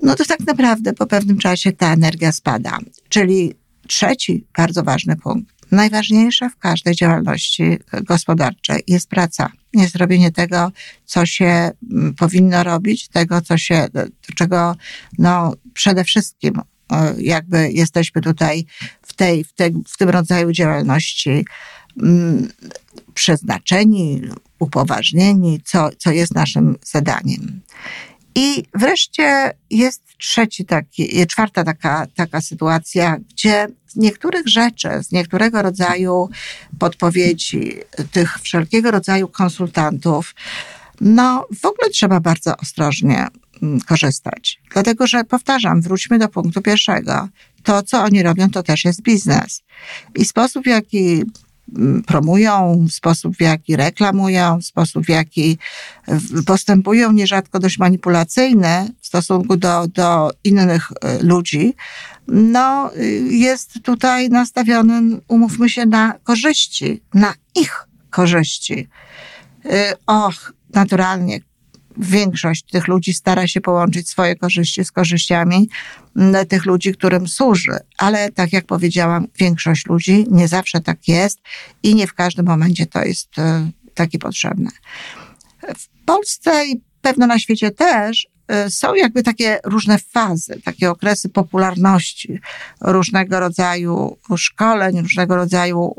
no 0.02 0.14
to 0.14 0.24
tak 0.24 0.40
naprawdę 0.40 0.92
po 0.92 1.06
pewnym 1.06 1.38
czasie 1.38 1.72
ta 1.72 1.92
energia 1.92 2.32
spada. 2.32 2.78
Czyli 3.08 3.54
trzeci 3.86 4.44
bardzo 4.56 4.82
ważny 4.82 5.16
punkt. 5.16 5.51
Najważniejsze 5.72 6.50
w 6.50 6.56
każdej 6.56 6.94
działalności 6.94 7.78
gospodarczej 8.02 8.82
jest 8.88 9.08
praca. 9.08 9.50
Jest 9.72 9.96
robienie 9.96 10.32
tego, 10.32 10.72
co 11.04 11.26
się 11.26 11.70
mm, 11.90 12.14
powinno 12.14 12.64
robić, 12.64 13.08
tego, 13.08 13.40
co 13.40 13.58
się, 13.58 13.86
czego 14.36 14.76
no, 15.18 15.54
przede 15.74 16.04
wszystkim 16.04 16.54
jakby 17.18 17.72
jesteśmy 17.72 18.22
tutaj 18.22 18.66
w, 19.02 19.12
tej, 19.12 19.44
w, 19.44 19.52
tej, 19.52 19.74
w 19.88 19.96
tym 19.96 20.08
rodzaju 20.08 20.52
działalności 20.52 21.44
mm, 22.02 22.48
przeznaczeni, 23.14 24.22
upoważnieni, 24.58 25.60
co, 25.64 25.90
co 25.98 26.10
jest 26.10 26.34
naszym 26.34 26.76
zadaniem. 26.84 27.60
I 28.34 28.64
wreszcie 28.74 29.50
jest 29.70 30.02
trzeci 30.18 30.64
taki, 30.64 31.26
czwarta 31.26 31.64
taka, 31.64 32.06
taka 32.16 32.40
sytuacja, 32.40 33.16
gdzie 33.30 33.66
z 33.86 33.96
niektórych 33.96 34.48
rzeczy, 34.48 34.88
z 35.02 35.12
niektórego 35.12 35.62
rodzaju 35.62 36.28
podpowiedzi, 36.78 37.74
tych 38.12 38.38
wszelkiego 38.38 38.90
rodzaju 38.90 39.28
konsultantów, 39.28 40.34
no 41.00 41.46
w 41.60 41.64
ogóle 41.64 41.90
trzeba 41.90 42.20
bardzo 42.20 42.56
ostrożnie 42.56 43.26
mm, 43.62 43.80
korzystać. 43.80 44.60
Dlatego, 44.72 45.06
że 45.06 45.24
powtarzam, 45.24 45.80
wróćmy 45.80 46.18
do 46.18 46.28
punktu 46.28 46.62
pierwszego. 46.62 47.28
To, 47.62 47.82
co 47.82 48.02
oni 48.02 48.22
robią, 48.22 48.50
to 48.50 48.62
też 48.62 48.84
jest 48.84 49.02
biznes. 49.02 49.62
I 50.14 50.24
sposób, 50.24 50.64
w 50.64 50.66
jaki 50.66 51.24
promują, 52.06 52.86
sposób 52.90 53.36
w 53.36 53.40
jaki 53.40 53.76
reklamują, 53.76 54.62
sposób 54.62 55.04
w 55.04 55.08
jaki 55.08 55.58
postępują, 56.46 57.12
nierzadko 57.12 57.58
dość 57.58 57.78
manipulacyjny 57.78 58.88
w 59.00 59.06
stosunku 59.06 59.56
do, 59.56 59.86
do 59.88 60.30
innych 60.44 60.92
e, 60.92 61.22
ludzi, 61.22 61.74
no, 62.28 62.90
jest 63.30 63.82
tutaj 63.82 64.28
nastawiony, 64.28 65.20
umówmy 65.28 65.68
się, 65.68 65.86
na 65.86 66.14
korzyści, 66.24 67.02
na 67.14 67.34
ich 67.54 67.86
korzyści. 68.10 68.88
Y, 69.66 69.94
och, 70.06 70.52
naturalnie 70.74 71.40
większość 71.96 72.62
tych 72.62 72.88
ludzi 72.88 73.14
stara 73.14 73.46
się 73.46 73.60
połączyć 73.60 74.08
swoje 74.08 74.36
korzyści 74.36 74.84
z 74.84 74.92
korzyściami 74.92 75.68
mm, 76.16 76.46
tych 76.46 76.66
ludzi, 76.66 76.92
którym 76.92 77.28
służy. 77.28 77.76
Ale 77.98 78.32
tak 78.32 78.52
jak 78.52 78.64
powiedziałam, 78.64 79.26
większość 79.38 79.86
ludzi 79.86 80.26
nie 80.30 80.48
zawsze 80.48 80.80
tak 80.80 81.08
jest 81.08 81.38
i 81.82 81.94
nie 81.94 82.06
w 82.06 82.14
każdym 82.14 82.46
momencie 82.46 82.86
to 82.86 83.04
jest 83.04 83.38
y, 83.38 83.42
takie 83.94 84.18
potrzebne. 84.18 84.70
W 85.76 85.88
Polsce 86.04 86.66
i 86.66 86.80
pewno 87.02 87.26
na 87.26 87.38
świecie 87.38 87.70
też 87.70 88.26
są 88.68 88.94
jakby 88.94 89.22
takie 89.22 89.58
różne 89.64 89.98
fazy, 89.98 90.60
takie 90.64 90.90
okresy 90.90 91.28
popularności 91.28 92.40
różnego 92.80 93.40
rodzaju 93.40 94.18
szkoleń, 94.36 95.00
różnego 95.00 95.36
rodzaju 95.36 95.94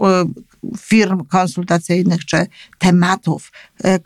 y, 0.65 0.77
firm 0.79 1.25
konsultacyjnych 1.25 2.25
czy 2.25 2.47
tematów 2.79 3.51
y, 3.85 3.99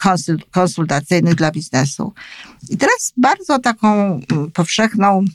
konsultacyjnych 0.51 1.35
dla 1.35 1.51
biznesu. 1.51 2.13
I 2.69 2.77
teraz 2.77 3.13
bardzo 3.17 3.59
taką 3.59 4.19
powszechną 4.53 5.25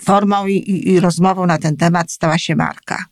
formą 0.00 0.46
i, 0.46 0.52
i, 0.52 0.88
i 0.88 1.00
rozmową 1.00 1.46
na 1.46 1.58
ten 1.58 1.76
temat 1.76 2.12
stała 2.12 2.38
się 2.38 2.56
marka. 2.56 3.04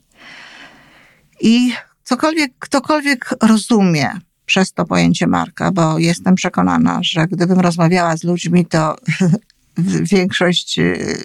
I 1.41 1.73
cokolwiek, 2.05 2.53
ktokolwiek 2.59 3.35
rozumie 3.43 4.11
przez 4.49 4.73
to 4.73 4.85
pojęcie 4.85 5.27
marka, 5.27 5.73
bo 5.73 5.99
jestem 5.99 6.35
przekonana, 6.35 7.01
że 7.03 7.27
gdybym 7.27 7.61
rozmawiała 7.61 8.17
z 8.17 8.25
ludźmi, 8.25 8.67
to 8.67 8.97
większość, 10.13 10.79
y, 10.79 11.25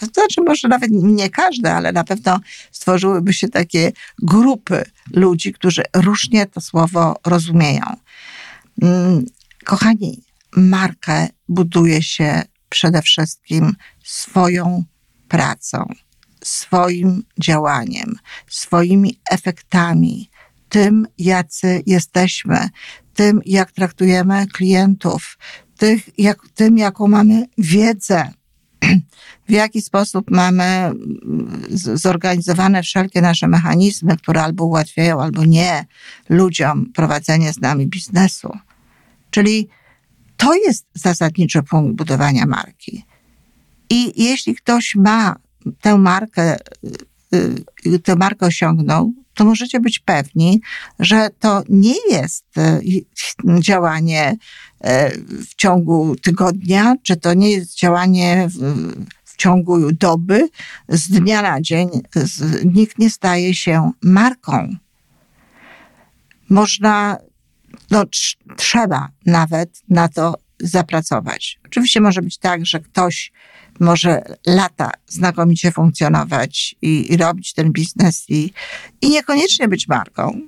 to 0.00 0.06
znaczy 0.06 0.40
może 0.46 0.68
nawet 0.68 0.90
nie 0.90 1.30
każde, 1.30 1.74
ale 1.74 1.92
na 1.92 2.04
pewno 2.04 2.40
stworzyłyby 2.72 3.32
się 3.32 3.48
takie 3.48 3.92
grupy 4.22 4.84
ludzi, 5.12 5.52
którzy 5.52 5.82
różnie 5.94 6.46
to 6.46 6.60
słowo 6.60 7.16
rozumieją. 7.26 7.84
Mm, 8.82 9.24
kochani, 9.64 10.22
markę 10.56 11.28
buduje 11.48 12.02
się 12.02 12.42
przede 12.68 13.02
wszystkim 13.02 13.72
swoją 14.04 14.84
pracą, 15.28 15.94
swoim 16.44 17.22
działaniem, 17.38 18.14
swoimi 18.48 19.20
efektami, 19.30 20.30
tym, 20.70 21.06
jacy 21.18 21.82
jesteśmy, 21.86 22.68
tym, 23.14 23.40
jak 23.46 23.72
traktujemy 23.72 24.46
klientów, 24.46 25.38
tych, 25.78 26.18
jak, 26.18 26.38
tym, 26.54 26.78
jaką 26.78 27.08
mamy 27.08 27.46
wiedzę. 27.58 28.30
w 29.48 29.52
jaki 29.52 29.82
sposób 29.82 30.30
mamy 30.30 30.64
mm, 30.64 31.62
zorganizowane 31.94 32.82
wszelkie 32.82 33.20
nasze 33.20 33.48
mechanizmy, 33.48 34.16
które 34.16 34.42
albo 34.42 34.64
ułatwiają, 34.64 35.22
albo 35.22 35.44
nie 35.44 35.86
ludziom 36.28 36.92
prowadzenie 36.92 37.52
z 37.52 37.60
nami 37.60 37.86
biznesu. 37.86 38.58
Czyli 39.30 39.68
to 40.36 40.54
jest 40.54 40.86
zasadniczy 40.94 41.62
punkt 41.62 41.96
budowania 41.96 42.46
marki. 42.46 43.04
I 43.90 44.24
jeśli 44.24 44.54
ktoś 44.54 44.94
ma 44.94 45.36
tę 45.80 45.98
markę, 45.98 46.56
y, 46.56 47.09
tę 48.04 48.16
markę 48.16 48.46
osiągnął, 48.46 49.12
to 49.34 49.44
możecie 49.44 49.80
być 49.80 49.98
pewni, 49.98 50.60
że 50.98 51.28
to 51.38 51.62
nie 51.68 51.94
jest 52.10 52.44
y, 52.58 53.60
działanie 53.60 54.36
w 55.48 55.54
ciągu 55.54 56.16
tygodnia, 56.22 56.94
czy 57.02 57.16
to 57.16 57.34
nie 57.34 57.50
jest 57.50 57.78
działanie 57.78 58.48
w, 58.48 58.58
w 59.24 59.36
ciągu 59.36 59.92
doby, 59.92 60.48
z 60.88 61.08
dnia 61.08 61.42
na 61.42 61.60
dzień. 61.60 61.88
Nikt 62.64 62.98
nie 62.98 63.10
staje 63.10 63.54
się 63.54 63.90
marką. 64.02 64.76
Można 66.50 67.18
no, 67.90 68.04
trzeba 68.56 69.08
nawet 69.26 69.82
na 69.88 70.08
to 70.08 70.34
zapracować. 70.60 71.60
Oczywiście 71.66 72.00
może 72.00 72.22
być 72.22 72.38
tak, 72.38 72.66
że 72.66 72.80
ktoś 72.80 73.32
może 73.80 74.22
lata 74.46 74.90
znakomicie 75.06 75.72
funkcjonować 75.72 76.76
i, 76.82 77.12
i 77.12 77.16
robić 77.16 77.52
ten 77.52 77.72
biznes 77.72 78.24
i, 78.28 78.52
i 79.02 79.10
niekoniecznie 79.10 79.68
być 79.68 79.88
marką. 79.88 80.40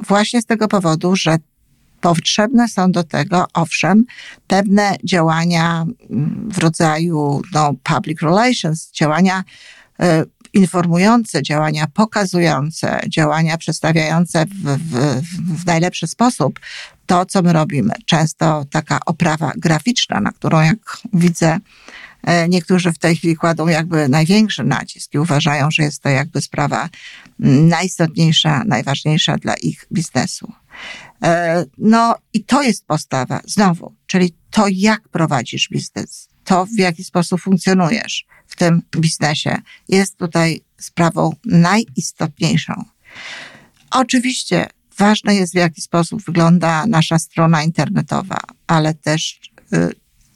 Właśnie 0.00 0.42
z 0.42 0.46
tego 0.46 0.68
powodu, 0.68 1.16
że 1.16 1.36
potrzebne 2.00 2.68
są 2.68 2.92
do 2.92 3.04
tego, 3.04 3.46
owszem, 3.54 4.04
pewne 4.46 4.96
działania 5.04 5.86
mm, 6.10 6.48
w 6.52 6.58
rodzaju 6.58 7.42
no, 7.52 7.74
public 7.82 8.22
relations, 8.22 8.90
działania 8.92 9.44
y, 10.02 10.04
informujące, 10.52 11.42
działania 11.42 11.86
pokazujące, 11.94 13.00
działania 13.08 13.58
przedstawiające 13.58 14.46
w, 14.46 14.78
w, 14.78 15.62
w 15.62 15.66
najlepszy 15.66 16.06
sposób 16.06 16.60
to, 17.06 17.26
co 17.26 17.42
my 17.42 17.52
robimy. 17.52 17.92
Często 18.06 18.64
taka 18.70 19.00
oprawa 19.06 19.52
graficzna, 19.56 20.20
na 20.20 20.32
którą 20.32 20.60
jak 20.60 20.98
widzę, 21.12 21.58
niektórzy 22.48 22.92
w 22.92 22.98
tej 22.98 23.16
chwili 23.16 23.36
kładą 23.36 23.68
jakby 23.68 24.08
największy 24.08 24.64
nacisk 24.64 25.14
i 25.14 25.18
uważają, 25.18 25.70
że 25.70 25.82
jest 25.82 26.02
to 26.02 26.08
jakby 26.08 26.40
sprawa 26.40 26.88
najistotniejsza, 27.38 28.64
najważniejsza 28.66 29.36
dla 29.36 29.54
ich 29.54 29.86
biznesu. 29.92 30.52
E, 31.22 31.64
no 31.78 32.16
i 32.32 32.44
to 32.44 32.62
jest 32.62 32.86
postawa, 32.86 33.40
znowu, 33.44 33.94
czyli 34.06 34.34
to, 34.50 34.66
jak 34.70 35.08
prowadzisz 35.08 35.68
biznes, 35.68 36.28
to 36.44 36.66
w 36.66 36.78
jaki 36.78 37.04
sposób 37.04 37.40
funkcjonujesz 37.40 38.26
w 38.46 38.56
tym 38.56 38.82
biznesie, 38.96 39.56
jest 39.88 40.16
tutaj 40.16 40.60
sprawą 40.78 41.32
najistotniejszą. 41.44 42.84
Oczywiście 43.90 44.66
ważne 44.98 45.34
jest, 45.34 45.52
w 45.52 45.56
jaki 45.56 45.80
sposób 45.80 46.24
wygląda 46.24 46.86
nasza 46.86 47.18
strona 47.18 47.62
internetowa, 47.62 48.40
ale 48.66 48.94
też 48.94 49.40
y, 49.72 49.92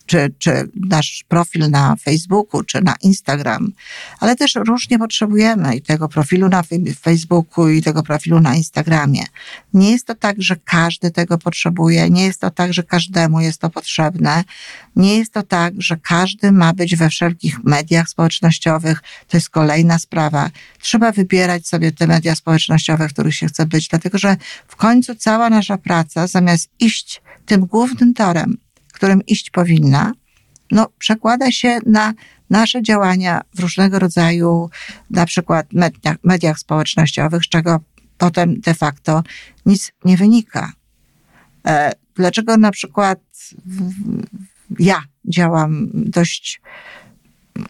czy, 0.07 0.35
czy 0.39 0.69
nasz 0.75 1.25
profil 1.29 1.71
na 1.71 1.97
Facebooku, 1.97 2.63
czy 2.63 2.83
na 2.83 2.95
Instagram, 3.03 3.73
ale 4.21 4.37
też 4.37 4.55
różnie 4.55 4.99
potrzebujemy 4.99 5.77
i 5.77 5.83
tego 5.83 6.09
profilu 6.09 6.49
na 6.49 6.63
Facebooku, 7.01 7.69
i 7.69 7.83
tego 7.83 8.03
profilu 8.03 8.41
na 8.41 8.55
Instagramie. 8.55 9.25
Nie 9.75 9.91
jest 9.91 10.07
to 10.07 10.15
tak, 10.15 10.37
że 10.39 10.57
każdy 10.65 11.11
tego 11.11 11.39
potrzebuje, 11.39 12.11
nie 12.11 12.25
jest 12.25 12.41
to 12.41 12.51
tak, 12.51 12.75
że 12.75 12.83
każdemu 12.83 13.41
jest 13.41 13.61
to 13.61 13.71
potrzebne, 13.71 14.45
nie 14.97 15.19
jest 15.19 15.33
to 15.33 15.43
tak, 15.43 15.75
że 15.79 15.97
każdy 15.97 16.53
ma 16.53 16.73
być 16.73 16.97
we 16.97 17.09
wszelkich 17.09 17.65
mediach 17.65 18.09
społecznościowych. 18.09 19.03
To 19.29 19.37
jest 19.37 19.51
kolejna 19.51 19.99
sprawa. 19.99 20.51
Trzeba 20.81 21.13
wybierać 21.13 21.69
sobie 21.69 21.93
te 21.93 22.07
media 22.07 22.35
społecznościowe, 22.35 23.09
w 23.09 23.13
których 23.13 23.35
się 23.35 23.47
chce 23.47 23.67
być, 23.67 23.89
dlatego 23.89 24.19
że 24.19 24.37
w 24.69 24.77
końcu 24.77 25.15
cała 25.15 25.51
nasza 25.51 25.79
praca, 25.79 26.27
zamiast 26.27 26.71
iść 26.81 27.23
tym 27.47 27.67
głównym 27.67 28.15
torem, 28.15 28.57
którym 29.03 29.27
iść 29.27 29.51
powinna, 29.51 30.13
no, 30.71 30.89
przekłada 30.99 31.53
się 31.53 31.79
na 31.87 32.15
nasze 32.51 32.83
działania 32.83 33.41
w 33.55 33.61
różnego 33.61 33.99
rodzaju, 33.99 34.71
na 35.11 35.27
przykład 35.27 35.73
mediach, 35.73 36.17
mediach 36.25 36.59
społecznościowych, 36.59 37.43
z 37.45 37.49
czego 37.49 37.81
potem 38.19 38.61
de 38.61 38.75
facto 38.75 39.23
nic 39.67 39.93
nie 40.05 40.17
wynika. 40.17 40.73
E, 41.67 41.93
dlaczego 42.15 42.57
na 42.57 42.71
przykład 42.71 43.19
ja 44.79 45.03
działam 45.25 45.91
dość, 45.95 46.61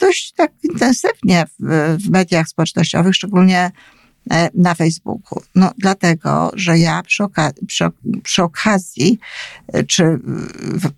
dość 0.01 0.33
tak 0.33 0.53
intensywnie 0.63 1.45
w, 1.61 1.97
w 2.05 2.11
mediach 2.11 2.49
społecznościowych, 2.49 3.15
szczególnie 3.15 3.71
na 4.55 4.75
Facebooku. 4.75 5.43
No, 5.55 5.71
dlatego, 5.79 6.51
że 6.55 6.79
ja 6.79 7.03
przy, 7.03 7.25
oka 7.25 7.53
przy, 7.67 7.85
przy 8.23 8.43
okazji, 8.43 9.19
e, 9.73 9.85
czy 9.85 10.19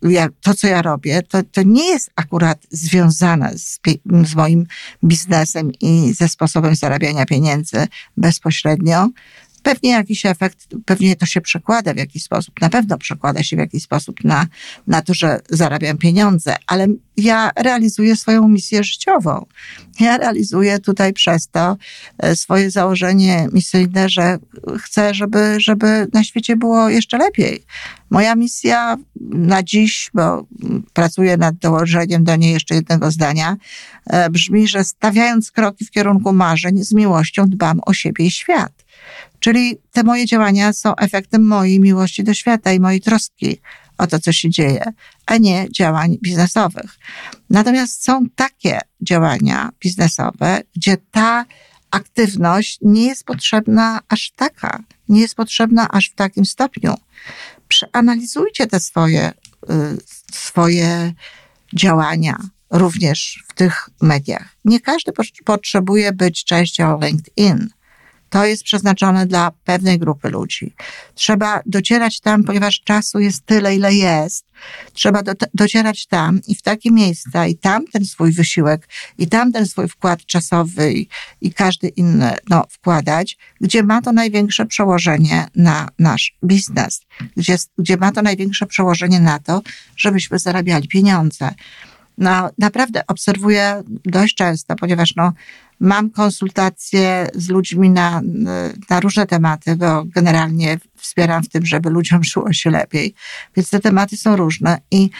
ja, 0.02 0.28
to, 0.40 0.54
co 0.54 0.66
ja 0.66 0.82
robię, 0.82 1.22
to, 1.22 1.38
to 1.52 1.62
nie 1.62 1.84
jest 1.84 2.10
akurat 2.16 2.58
związane 2.70 3.58
z, 3.58 3.80
z 4.24 4.34
moim 4.34 4.66
biznesem 5.04 5.72
i 5.80 6.12
ze 6.12 6.28
sposobem 6.28 6.74
zarabiania 6.74 7.26
pieniędzy 7.26 7.86
bezpośrednio, 8.16 9.08
Pewnie 9.64 9.90
jakiś 9.90 10.26
efekt, 10.26 10.68
pewnie 10.84 11.16
to 11.16 11.26
się 11.26 11.40
przekłada 11.40 11.94
w 11.94 11.96
jakiś 11.96 12.22
sposób, 12.22 12.60
na 12.60 12.68
pewno 12.68 12.98
przekłada 12.98 13.42
się 13.42 13.56
w 13.56 13.58
jakiś 13.58 13.82
sposób 13.82 14.24
na, 14.24 14.46
na 14.86 15.02
to, 15.02 15.14
że 15.14 15.40
zarabiam 15.50 15.98
pieniądze, 15.98 16.56
ale 16.66 16.86
ja 17.16 17.50
realizuję 17.56 18.16
swoją 18.16 18.48
misję 18.48 18.84
życiową. 18.84 19.46
Ja 20.00 20.18
realizuję 20.18 20.78
tutaj 20.78 21.12
przez 21.12 21.48
to 21.48 21.76
e, 22.18 22.36
swoje 22.36 22.70
założenie 22.70 23.48
misyjne, 23.52 24.08
że 24.08 24.38
chcę, 24.78 25.14
żeby, 25.14 25.60
żeby 25.60 26.06
na 26.12 26.24
świecie 26.24 26.56
było 26.56 26.88
jeszcze 26.88 27.18
lepiej. 27.18 27.64
Moja 28.10 28.34
misja 28.34 28.96
na 29.30 29.62
dziś, 29.62 30.10
bo 30.14 30.46
pracuję 30.92 31.36
nad 31.36 31.54
dołożeniem 31.54 32.24
do 32.24 32.36
niej 32.36 32.52
jeszcze 32.52 32.74
jednego 32.74 33.10
zdania, 33.10 33.56
e, 34.06 34.30
brzmi, 34.30 34.68
że 34.68 34.84
stawiając 34.84 35.50
kroki 35.50 35.84
w 35.84 35.90
kierunku 35.90 36.32
marzeń, 36.32 36.84
z 36.84 36.92
miłością 36.92 37.46
dbam 37.48 37.80
o 37.86 37.94
siebie 37.94 38.24
i 38.26 38.30
świat. 38.30 38.83
Czyli 39.38 39.78
te 39.92 40.02
moje 40.02 40.26
działania 40.26 40.72
są 40.72 40.96
efektem 40.96 41.46
mojej 41.46 41.80
miłości 41.80 42.24
do 42.24 42.34
świata 42.34 42.72
i 42.72 42.80
mojej 42.80 43.00
troski 43.00 43.60
o 43.98 44.06
to, 44.06 44.18
co 44.18 44.32
się 44.32 44.50
dzieje, 44.50 44.84
a 45.26 45.36
nie 45.36 45.66
działań 45.70 46.16
biznesowych. 46.22 46.98
Natomiast 47.50 48.04
są 48.04 48.26
takie 48.34 48.78
działania 49.00 49.70
biznesowe, 49.80 50.62
gdzie 50.76 50.96
ta 51.10 51.44
aktywność 51.90 52.78
nie 52.82 53.06
jest 53.06 53.24
potrzebna 53.24 54.00
aż 54.08 54.32
taka, 54.36 54.82
nie 55.08 55.20
jest 55.20 55.34
potrzebna 55.34 55.88
aż 55.90 56.10
w 56.10 56.14
takim 56.14 56.44
stopniu. 56.44 56.94
Przeanalizujcie 57.68 58.66
te 58.66 58.80
swoje, 58.80 59.30
y, 59.30 59.72
swoje 60.32 61.12
działania 61.74 62.36
również 62.70 63.44
w 63.48 63.54
tych 63.54 63.88
mediach. 64.02 64.56
Nie 64.64 64.80
każdy 64.80 65.12
potrzebuje 65.44 66.12
być 66.12 66.44
częścią 66.44 67.00
LinkedIn 67.00 67.68
to 68.34 68.44
jest 68.44 68.62
przeznaczone 68.62 69.26
dla 69.26 69.50
pewnej 69.64 69.98
grupy 69.98 70.30
ludzi. 70.30 70.74
Trzeba 71.14 71.60
docierać 71.66 72.20
tam, 72.20 72.44
ponieważ 72.44 72.80
czasu 72.80 73.18
jest 73.18 73.46
tyle, 73.46 73.76
ile 73.76 73.94
jest. 73.94 74.46
Trzeba 74.92 75.22
do, 75.22 75.32
docierać 75.54 76.06
tam 76.06 76.40
i 76.48 76.54
w 76.54 76.62
takie 76.62 76.90
miejsca 76.90 77.46
i 77.46 77.56
tam 77.56 77.86
ten 77.86 78.04
swój 78.04 78.32
wysiłek 78.32 78.88
i 79.18 79.26
tam 79.26 79.52
ten 79.52 79.66
swój 79.66 79.88
wkład 79.88 80.26
czasowy 80.26 80.92
i, 80.92 81.08
i 81.40 81.52
każdy 81.52 81.88
inny 81.88 82.36
no, 82.50 82.64
wkładać, 82.70 83.38
gdzie 83.60 83.82
ma 83.82 84.02
to 84.02 84.12
największe 84.12 84.66
przełożenie 84.66 85.46
na 85.54 85.88
nasz 85.98 86.36
biznes, 86.44 87.00
gdzie, 87.36 87.56
gdzie 87.78 87.96
ma 87.96 88.12
to 88.12 88.22
największe 88.22 88.66
przełożenie 88.66 89.20
na 89.20 89.38
to, 89.38 89.62
żebyśmy 89.96 90.38
zarabiali 90.38 90.88
pieniądze. 90.88 91.50
No, 92.18 92.50
naprawdę 92.58 93.06
obserwuję 93.06 93.82
dość 94.04 94.34
często, 94.34 94.76
ponieważ 94.76 95.16
no, 95.16 95.32
Mam 95.80 96.10
konsultacje 96.10 97.28
z 97.34 97.48
ludźmi 97.48 97.90
na, 97.90 98.22
na 98.90 99.00
różne 99.00 99.26
tematy, 99.26 99.76
bo 99.76 100.04
generalnie 100.04 100.78
wspieram 100.96 101.42
w 101.42 101.48
tym, 101.48 101.66
żeby 101.66 101.90
ludziom 101.90 102.24
żyło 102.24 102.52
się 102.52 102.70
lepiej. 102.70 103.14
Więc 103.56 103.70
te 103.70 103.80
tematy 103.80 104.16
są 104.16 104.36
różne 104.36 104.78
i 104.90 105.10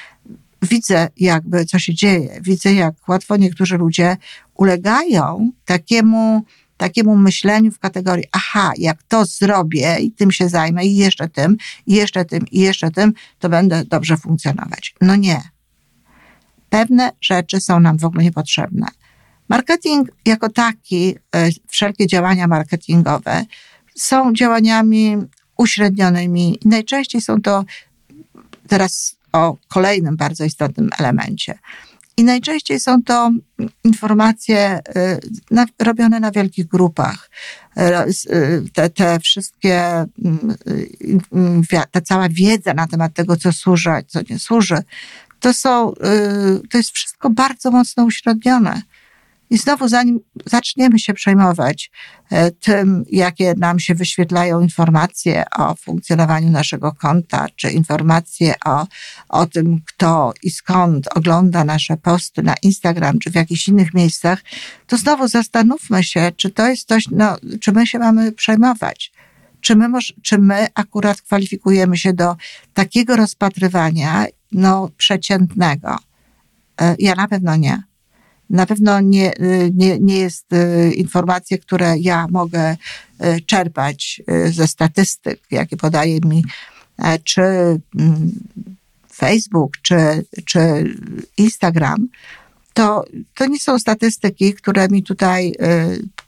widzę 0.63 1.09
jakby, 1.17 1.65
co 1.65 1.79
się 1.79 1.95
dzieje. 1.95 2.39
Widzę, 2.41 2.75
jak 2.75 3.09
łatwo 3.09 3.37
niektórzy 3.37 3.77
ludzie 3.79 4.17
ulegają 4.55 5.51
takiemu, 5.65 6.45
takiemu 6.77 7.17
myśleniu 7.17 7.71
w 7.71 7.79
kategorii, 7.79 8.25
aha, 8.33 8.73
jak 8.79 9.03
to 9.03 9.25
zrobię 9.25 9.97
i 10.01 10.13
tym 10.13 10.33
się 10.33 10.49
zajmę 10.49 10.87
i 10.87 10.97
jeszcze 10.97 11.29
tym, 11.29 11.57
i 11.87 11.95
jeszcze 11.95 12.25
tym, 12.25 12.47
i 12.51 12.61
jeszcze 12.61 12.91
tym, 12.91 13.13
to 13.39 13.49
będę 13.49 13.85
dobrze 13.85 14.17
funkcjonować. 14.17 14.95
No 15.01 15.17
nie. 15.17 15.41
Pewne 16.69 17.13
rzeczy 17.21 17.61
są 17.61 17.81
nam 17.81 17.99
w 17.99 18.05
ogóle 18.05 18.25
niepotrzebne. 18.25 18.87
Marketing 19.49 20.09
jako 20.27 20.49
taki, 20.49 21.17
e, 21.35 21.49
wszelkie 21.69 22.07
działania 22.07 22.47
marketingowe 22.47 23.45
są 23.95 24.33
działaniami 24.33 25.17
uśrednionymi. 25.57 26.59
Najczęściej 26.65 27.21
są 27.21 27.43
to 27.43 27.65
teraz 28.69 29.17
o 29.33 29.57
kolejnym 29.69 30.17
bardzo 30.17 30.45
istotnym 30.45 30.91
elemencie. 30.99 31.59
I 32.17 32.25
najczęściej 32.25 32.81
są 32.81 33.03
to 33.03 33.31
informacje 33.85 34.81
na, 35.51 35.67
robione 35.79 36.21
na 36.21 36.31
wielkich 36.31 36.67
grupach. 36.67 37.31
Te, 38.73 38.91
te 38.91 39.21
wszystkie, 39.21 40.05
mm, 41.33 41.63
ta 41.91 42.01
cała 42.01 42.29
wiedza 42.29 42.75
na 42.75 42.87
temat 42.87 43.15
tego, 43.15 43.37
co 43.37 43.53
służy, 43.53 43.91
co 44.07 44.21
nie 44.31 44.39
służy, 44.39 44.79
to 45.41 45.55
są, 45.55 45.93
to 46.71 46.79
jest 46.79 46.91
wszystko 46.91 47.31
bardzo 47.31 47.71
mocno 47.71 48.05
uśrednione. 48.05 48.83
I 49.51 49.59
znowu, 49.59 49.89
zanim 49.89 50.21
zaczniemy 50.47 50.99
się 50.99 51.15
przejmować 51.15 51.91
e, 52.31 52.51
tym, 52.51 53.05
jakie 53.11 53.55
nam 53.57 53.81
się 53.81 53.95
wyświetlają 53.95 54.61
informacje 54.61 55.45
o 55.59 55.75
funkcjonowaniu 55.75 56.51
naszego 56.51 56.93
konta, 56.93 57.47
czy 57.57 57.71
informacje 57.71 58.55
o, 58.65 58.87
o 59.29 59.47
tym, 59.47 59.81
kto 59.87 60.33
i 60.43 60.51
skąd 60.51 61.17
ogląda 61.17 61.65
nasze 61.65 61.97
posty 61.97 62.43
na 62.43 62.55
Instagram, 62.63 63.19
czy 63.19 63.31
w 63.31 63.35
jakichś 63.35 63.69
innych 63.69 63.95
miejscach, 63.95 64.43
to 64.87 64.97
znowu 64.97 65.29
zastanówmy 65.29 66.05
się, 66.05 66.33
czy 66.37 66.51
to 66.51 66.69
jest 66.69 66.89
coś, 66.89 67.09
no, 67.11 67.37
czy 67.61 67.73
my 67.73 67.87
się 67.87 67.99
mamy 67.99 68.33
przejmować. 68.33 69.13
Czy 69.61 69.77
my, 69.77 69.89
czy 70.23 70.39
my 70.39 70.67
akurat 70.75 71.21
kwalifikujemy 71.21 71.97
się 71.97 72.13
do 72.13 72.37
takiego 72.75 73.17
rozpatrywania, 73.17 74.27
no, 74.53 74.91
przeciętnego? 74.97 75.97
E, 76.81 76.97
ja 76.99 77.15
na 77.15 77.29
pewno 77.29 77.57
nie. 77.57 77.83
Na 78.51 78.67
pewno 78.67 79.01
nie, 79.01 79.39
y, 79.39 79.71
nie, 79.75 79.99
nie 79.99 80.19
jest 80.19 80.53
y, 80.53 80.93
informacje, 80.95 81.59
które 81.59 81.99
ja 81.99 82.27
mogę 82.31 82.73
y, 82.73 83.41
czerpać 83.47 84.23
ze 84.51 84.69
statystyk, 84.69 85.41
jakie 85.51 85.77
podaje 85.77 86.21
mi 86.21 86.45
e, 86.99 87.19
czy 87.19 87.43
mm, 87.43 88.33
Facebook, 89.13 89.73
czy, 89.83 89.97
czy 90.45 90.61
Instagram. 91.37 92.09
To, 92.75 93.05
to 93.35 93.47
nie 93.47 93.59
są 93.59 93.79
statystyki, 93.79 94.55
które 94.55 94.89
mi 94.89 95.03
tutaj 95.03 95.55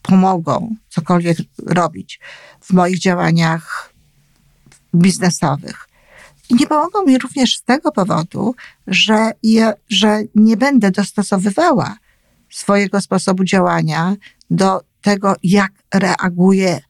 pomogą 0.03 0.75
cokolwiek 0.89 1.39
robić 1.67 2.21
w 2.61 2.73
moich 2.73 2.99
działaniach 2.99 3.93
biznesowych. 4.95 5.89
I 6.51 6.55
nie 6.55 6.67
pomogą 6.67 7.05
mi 7.05 7.19
również 7.19 7.57
z 7.57 7.63
tego 7.63 7.93
powodu, 7.93 8.55
że, 8.87 9.31
je, 9.43 9.73
że 9.89 10.23
nie 10.35 10.57
będę 10.57 10.91
dostosowywała 10.91 11.97
swojego 12.51 13.01
sposobu 13.01 13.45
działania 13.45 14.17
do 14.51 14.81
tego, 15.03 15.35
jak 15.43 15.73
reaguje 15.95 16.81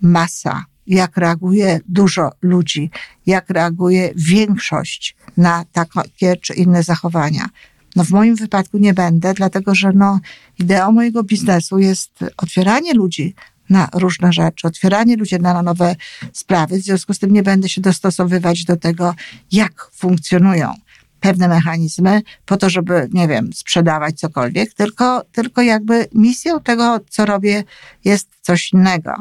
masa, 0.00 0.64
jak 0.86 1.16
reaguje 1.16 1.80
dużo 1.88 2.30
ludzi, 2.42 2.90
jak 3.26 3.50
reaguje 3.50 4.12
większość 4.16 5.16
na 5.36 5.64
takie 5.72 6.36
czy 6.36 6.54
inne 6.54 6.82
zachowania. 6.82 7.48
No 7.96 8.04
w 8.04 8.10
moim 8.10 8.36
wypadku 8.36 8.78
nie 8.78 8.94
będę, 8.94 9.34
dlatego 9.34 9.74
że 9.74 9.92
no, 9.92 10.20
ideą 10.58 10.92
mojego 10.92 11.22
biznesu 11.22 11.78
jest 11.78 12.10
otwieranie 12.36 12.94
ludzi 12.94 13.34
na 13.70 13.88
różne 13.94 14.32
rzeczy, 14.32 14.66
otwieranie 14.66 15.16
ludzi 15.16 15.36
na 15.36 15.62
nowe 15.62 15.96
sprawy. 16.32 16.78
W 16.78 16.82
związku 16.82 17.14
z 17.14 17.18
tym 17.18 17.32
nie 17.32 17.42
będę 17.42 17.68
się 17.68 17.80
dostosowywać 17.80 18.64
do 18.64 18.76
tego, 18.76 19.14
jak 19.52 19.90
funkcjonują 19.94 20.74
pewne 21.20 21.48
mechanizmy 21.48 22.22
po 22.46 22.56
to, 22.56 22.70
żeby, 22.70 23.08
nie 23.12 23.28
wiem, 23.28 23.52
sprzedawać 23.52 24.20
cokolwiek, 24.20 24.74
tylko, 24.74 25.22
tylko 25.32 25.62
jakby 25.62 26.06
misją 26.14 26.60
tego, 26.60 27.00
co 27.10 27.26
robię, 27.26 27.64
jest 28.04 28.28
coś 28.42 28.72
innego. 28.72 29.14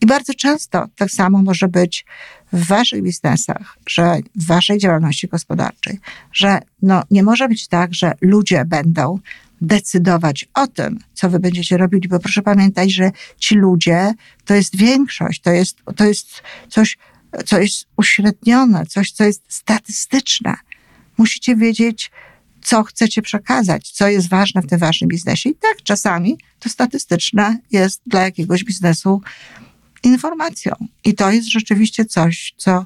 I 0.00 0.06
bardzo 0.06 0.34
często 0.34 0.86
tak 0.96 1.10
samo 1.10 1.42
może 1.42 1.68
być 1.68 2.04
w 2.52 2.66
waszych 2.66 3.02
biznesach, 3.02 3.78
że 3.86 4.18
w 4.36 4.46
waszej 4.46 4.78
działalności 4.78 5.28
gospodarczej, 5.28 6.00
że 6.32 6.58
no, 6.82 7.02
nie 7.10 7.22
może 7.22 7.48
być 7.48 7.68
tak, 7.68 7.94
że 7.94 8.12
ludzie 8.20 8.64
będą 8.64 9.18
decydować 9.60 10.48
o 10.54 10.66
tym, 10.66 10.98
co 11.14 11.30
wy 11.30 11.40
będziecie 11.40 11.76
robili, 11.76 12.08
bo 12.08 12.18
proszę 12.18 12.42
pamiętać, 12.42 12.92
że 12.92 13.10
ci 13.38 13.54
ludzie 13.54 14.12
to 14.44 14.54
jest 14.54 14.76
większość, 14.76 15.40
to 15.40 15.50
jest, 15.50 15.76
to 15.96 16.04
jest 16.04 16.42
coś, 16.68 16.98
co 17.46 17.58
jest 17.58 17.86
uśrednione, 17.96 18.86
coś, 18.86 19.12
co 19.12 19.24
jest 19.24 19.42
statystyczne 19.48 20.54
musicie 21.18 21.56
wiedzieć, 21.56 22.10
co 22.62 22.82
chcecie 22.82 23.22
przekazać, 23.22 23.90
co 23.90 24.08
jest 24.08 24.28
ważne 24.28 24.62
w 24.62 24.66
tym 24.66 24.78
waszym 24.78 25.08
biznesie. 25.08 25.50
I 25.50 25.54
tak 25.54 25.82
czasami 25.82 26.38
to 26.58 26.68
statystyczne 26.68 27.58
jest 27.70 28.00
dla 28.06 28.20
jakiegoś 28.22 28.64
biznesu 28.64 29.22
informacją. 30.02 30.74
I 31.04 31.14
to 31.14 31.30
jest 31.30 31.48
rzeczywiście 31.50 32.04
coś, 32.04 32.54
co, 32.56 32.84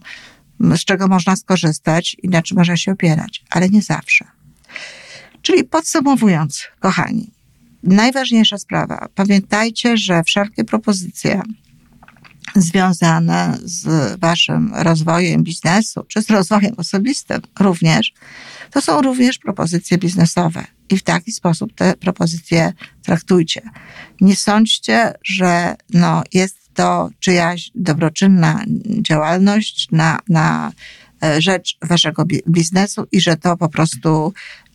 z 0.60 0.84
czego 0.84 1.08
można 1.08 1.36
skorzystać 1.36 2.16
i 2.22 2.28
na 2.28 2.42
czym 2.42 2.58
można 2.58 2.76
się 2.76 2.92
opierać, 2.92 3.44
ale 3.50 3.68
nie 3.68 3.82
zawsze. 3.82 4.24
Czyli 5.42 5.64
podsumowując, 5.64 6.62
kochani, 6.80 7.30
najważniejsza 7.82 8.58
sprawa. 8.58 9.08
Pamiętajcie, 9.14 9.96
że 9.96 10.22
wszelkie 10.24 10.64
propozycje 10.64 11.42
związane 12.62 13.58
z 13.64 14.20
waszym 14.20 14.72
rozwojem 14.74 15.42
biznesu, 15.42 16.04
czy 16.08 16.22
z 16.22 16.30
rozwojem 16.30 16.74
osobistym 16.76 17.40
również, 17.60 18.12
to 18.70 18.80
są 18.80 19.02
również 19.02 19.38
propozycje 19.38 19.98
biznesowe. 19.98 20.64
I 20.88 20.98
w 20.98 21.02
taki 21.02 21.32
sposób 21.32 21.74
te 21.74 21.94
propozycje 21.96 22.72
traktujcie. 23.02 23.62
Nie 24.20 24.36
sądźcie, 24.36 25.12
że 25.24 25.76
no, 25.90 26.22
jest 26.32 26.74
to 26.74 27.10
czyjaś 27.20 27.70
dobroczynna 27.74 28.64
działalność 29.02 29.88
na, 29.92 30.18
na 30.28 30.72
e, 31.22 31.42
rzecz 31.42 31.78
waszego 31.82 32.24
biznesu 32.48 33.06
i 33.12 33.20
że 33.20 33.36
to 33.36 33.56
po 33.56 33.68
prostu 33.68 34.32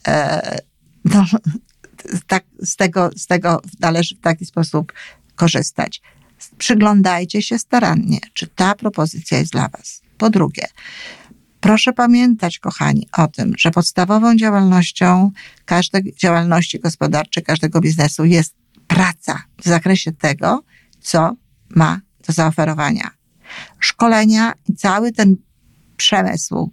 e, 0.07 0.59
no, 1.05 1.25
tak, 2.27 2.43
z, 2.59 2.75
tego, 2.75 3.09
z 3.15 3.27
tego 3.27 3.61
należy 3.79 4.15
w 4.15 4.19
taki 4.19 4.45
sposób 4.45 4.93
korzystać 5.35 6.01
przyglądajcie 6.57 7.41
się 7.41 7.59
starannie, 7.59 8.19
czy 8.33 8.47
ta 8.47 8.75
propozycja 8.75 9.37
jest 9.37 9.51
dla 9.51 9.67
Was. 9.67 10.01
Po 10.17 10.29
drugie, 10.29 10.67
proszę 11.59 11.93
pamiętać, 11.93 12.59
kochani, 12.59 13.07
o 13.17 13.27
tym, 13.27 13.53
że 13.57 13.71
podstawową 13.71 14.35
działalnością 14.35 15.31
każdej 15.65 16.15
działalności 16.19 16.79
gospodarczej, 16.79 17.43
każdego 17.43 17.81
biznesu 17.81 18.25
jest 18.25 18.55
praca 18.87 19.43
w 19.57 19.63
zakresie 19.63 20.11
tego, 20.11 20.63
co 21.01 21.35
ma 21.69 22.01
do 22.27 22.33
zaoferowania. 22.33 23.11
Szkolenia 23.79 24.53
i 24.69 24.75
cały 24.75 25.11
ten 25.11 25.35
przemysł 25.97 26.71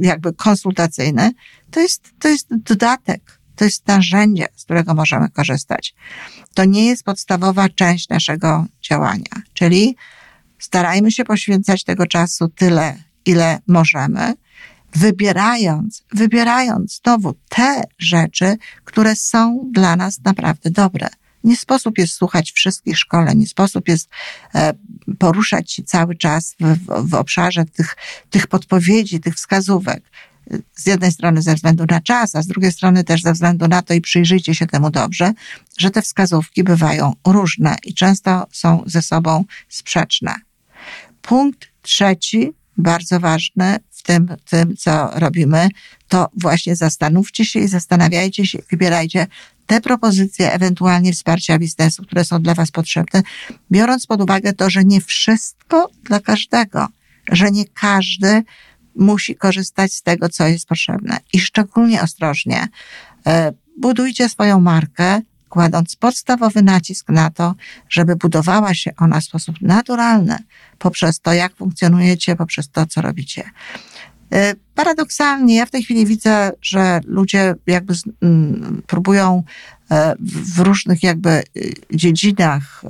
jakby 0.00 0.32
konsultacyjny 0.32 1.30
to 1.70 1.80
jest, 1.80 2.12
to 2.18 2.28
jest 2.28 2.46
dodatek 2.50 3.37
to 3.58 3.64
jest 3.64 3.86
narzędzie, 3.86 4.46
z 4.56 4.64
którego 4.64 4.94
możemy 4.94 5.30
korzystać. 5.30 5.94
To 6.54 6.64
nie 6.64 6.86
jest 6.86 7.02
podstawowa 7.04 7.68
część 7.68 8.08
naszego 8.08 8.66
działania, 8.82 9.42
czyli 9.52 9.96
starajmy 10.58 11.12
się 11.12 11.24
poświęcać 11.24 11.84
tego 11.84 12.06
czasu 12.06 12.48
tyle, 12.48 12.96
ile 13.26 13.58
możemy, 13.66 14.34
wybierając, 14.94 16.04
wybierając 16.12 17.00
znowu 17.04 17.34
te 17.48 17.82
rzeczy, 17.98 18.56
które 18.84 19.16
są 19.16 19.70
dla 19.72 19.96
nas 19.96 20.20
naprawdę 20.24 20.70
dobre. 20.70 21.08
Nie 21.44 21.56
sposób 21.56 21.98
jest 21.98 22.14
słuchać 22.14 22.52
wszystkich 22.52 22.98
szkoleń, 22.98 23.38
nie 23.38 23.46
sposób 23.46 23.88
jest 23.88 24.08
e, 24.54 24.72
poruszać 25.18 25.72
się 25.72 25.82
cały 25.82 26.16
czas 26.16 26.56
w, 26.60 26.74
w, 26.74 27.10
w 27.10 27.14
obszarze 27.14 27.64
tych, 27.64 27.96
tych 28.30 28.46
podpowiedzi, 28.46 29.20
tych 29.20 29.34
wskazówek 29.34 30.02
z 30.76 30.86
jednej 30.86 31.12
strony 31.12 31.42
ze 31.42 31.54
względu 31.54 31.84
na 31.90 32.00
czas, 32.00 32.34
a 32.34 32.42
z 32.42 32.46
drugiej 32.46 32.72
strony 32.72 33.04
też 33.04 33.22
ze 33.22 33.32
względu 33.32 33.68
na 33.68 33.82
to 33.82 33.94
i 33.94 34.00
przyjrzyjcie 34.00 34.54
się 34.54 34.66
temu 34.66 34.90
dobrze, 34.90 35.32
że 35.78 35.90
te 35.90 36.02
wskazówki 36.02 36.64
bywają 36.64 37.14
różne 37.26 37.76
i 37.84 37.94
często 37.94 38.46
są 38.52 38.82
ze 38.86 39.02
sobą 39.02 39.44
sprzeczne. 39.68 40.34
Punkt 41.22 41.68
trzeci, 41.82 42.52
bardzo 42.76 43.20
ważny 43.20 43.76
w 43.90 44.02
tym, 44.02 44.36
tym 44.50 44.76
co 44.76 45.10
robimy, 45.14 45.68
to 46.08 46.28
właśnie 46.36 46.76
zastanówcie 46.76 47.44
się 47.44 47.60
i 47.60 47.68
zastanawiajcie 47.68 48.46
się, 48.46 48.58
wybierajcie 48.70 49.26
te 49.66 49.80
propozycje 49.80 50.52
ewentualnie 50.52 51.12
wsparcia 51.12 51.58
biznesu, 51.58 52.02
które 52.02 52.24
są 52.24 52.42
dla 52.42 52.54
Was 52.54 52.70
potrzebne, 52.70 53.22
biorąc 53.72 54.06
pod 54.06 54.20
uwagę 54.20 54.52
to, 54.52 54.70
że 54.70 54.84
nie 54.84 55.00
wszystko 55.00 55.90
dla 56.04 56.20
każdego, 56.20 56.86
że 57.32 57.50
nie 57.50 57.64
każdy 57.64 58.42
musi 58.98 59.36
korzystać 59.36 59.92
z 59.92 60.02
tego, 60.02 60.28
co 60.28 60.46
jest 60.46 60.68
potrzebne. 60.68 61.16
I 61.32 61.40
szczególnie 61.40 62.02
ostrożnie 62.02 62.68
e, 63.26 63.52
budujcie 63.78 64.28
swoją 64.28 64.60
markę, 64.60 65.20
kładąc 65.48 65.96
podstawowy 65.96 66.62
nacisk 66.62 67.08
na 67.08 67.30
to, 67.30 67.54
żeby 67.88 68.16
budowała 68.16 68.74
się 68.74 68.90
ona 68.96 69.20
w 69.20 69.24
sposób 69.24 69.56
naturalny 69.60 70.38
poprzez 70.78 71.20
to, 71.20 71.32
jak 71.32 71.56
funkcjonujecie, 71.56 72.36
poprzez 72.36 72.70
to, 72.70 72.86
co 72.86 73.02
robicie. 73.02 73.50
E, 74.32 74.54
paradoksalnie, 74.74 75.56
ja 75.56 75.66
w 75.66 75.70
tej 75.70 75.82
chwili 75.82 76.06
widzę, 76.06 76.52
że 76.62 77.00
ludzie 77.04 77.54
jakby 77.66 77.94
próbują 78.86 79.42
w 80.56 80.58
różnych 80.58 81.02
jakby 81.02 81.42
dziedzinach 81.90 82.84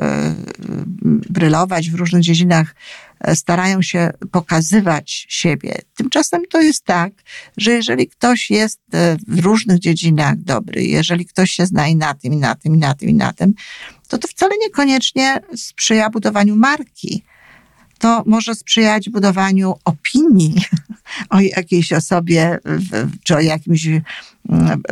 brylować 1.31 1.91
w 1.91 1.95
różnych 1.95 2.23
dziedzinach, 2.23 2.75
e, 3.21 3.37
starają 3.37 3.83
się 3.83 4.11
pokazywać 4.33 5.27
siebie. 5.29 5.79
Tymczasem 5.97 6.43
to 6.51 6.61
jest 6.61 6.85
tak, 6.85 7.13
że 7.57 7.71
jeżeli 7.71 8.09
ktoś 8.09 8.51
jest 8.51 8.81
e, 8.95 9.17
w 9.29 9.39
różnych 9.39 9.79
dziedzinach 9.79 10.37
dobry, 10.37 10.85
jeżeli 10.85 11.27
ktoś 11.27 11.51
się 11.51 11.67
zna 11.67 11.89
i 11.89 11.97
na 11.97 12.15
tym, 12.15 12.33
i 12.33 12.37
na 12.37 12.55
tym, 12.55 12.75
i 12.75 12.79
na 12.79 12.95
tym, 12.95 13.09
i 13.09 13.15
na 13.15 13.33
tym, 13.33 13.55
to 14.09 14.19
to 14.19 14.29
wcale 14.29 14.55
niekoniecznie 14.61 15.41
sprzyja 15.57 16.11
budowaniu 16.11 16.57
marki 16.57 17.25
to 17.99 18.23
może 18.27 18.55
sprzyjać 18.55 19.11
budowaniu 19.11 19.75
opinii 19.85 20.55
o 21.31 21.41
jakiejś 21.41 21.93
osobie 21.93 22.59
czy 23.25 23.37
o 23.37 23.41
jakimś 23.41 23.87
mm, 23.87 24.03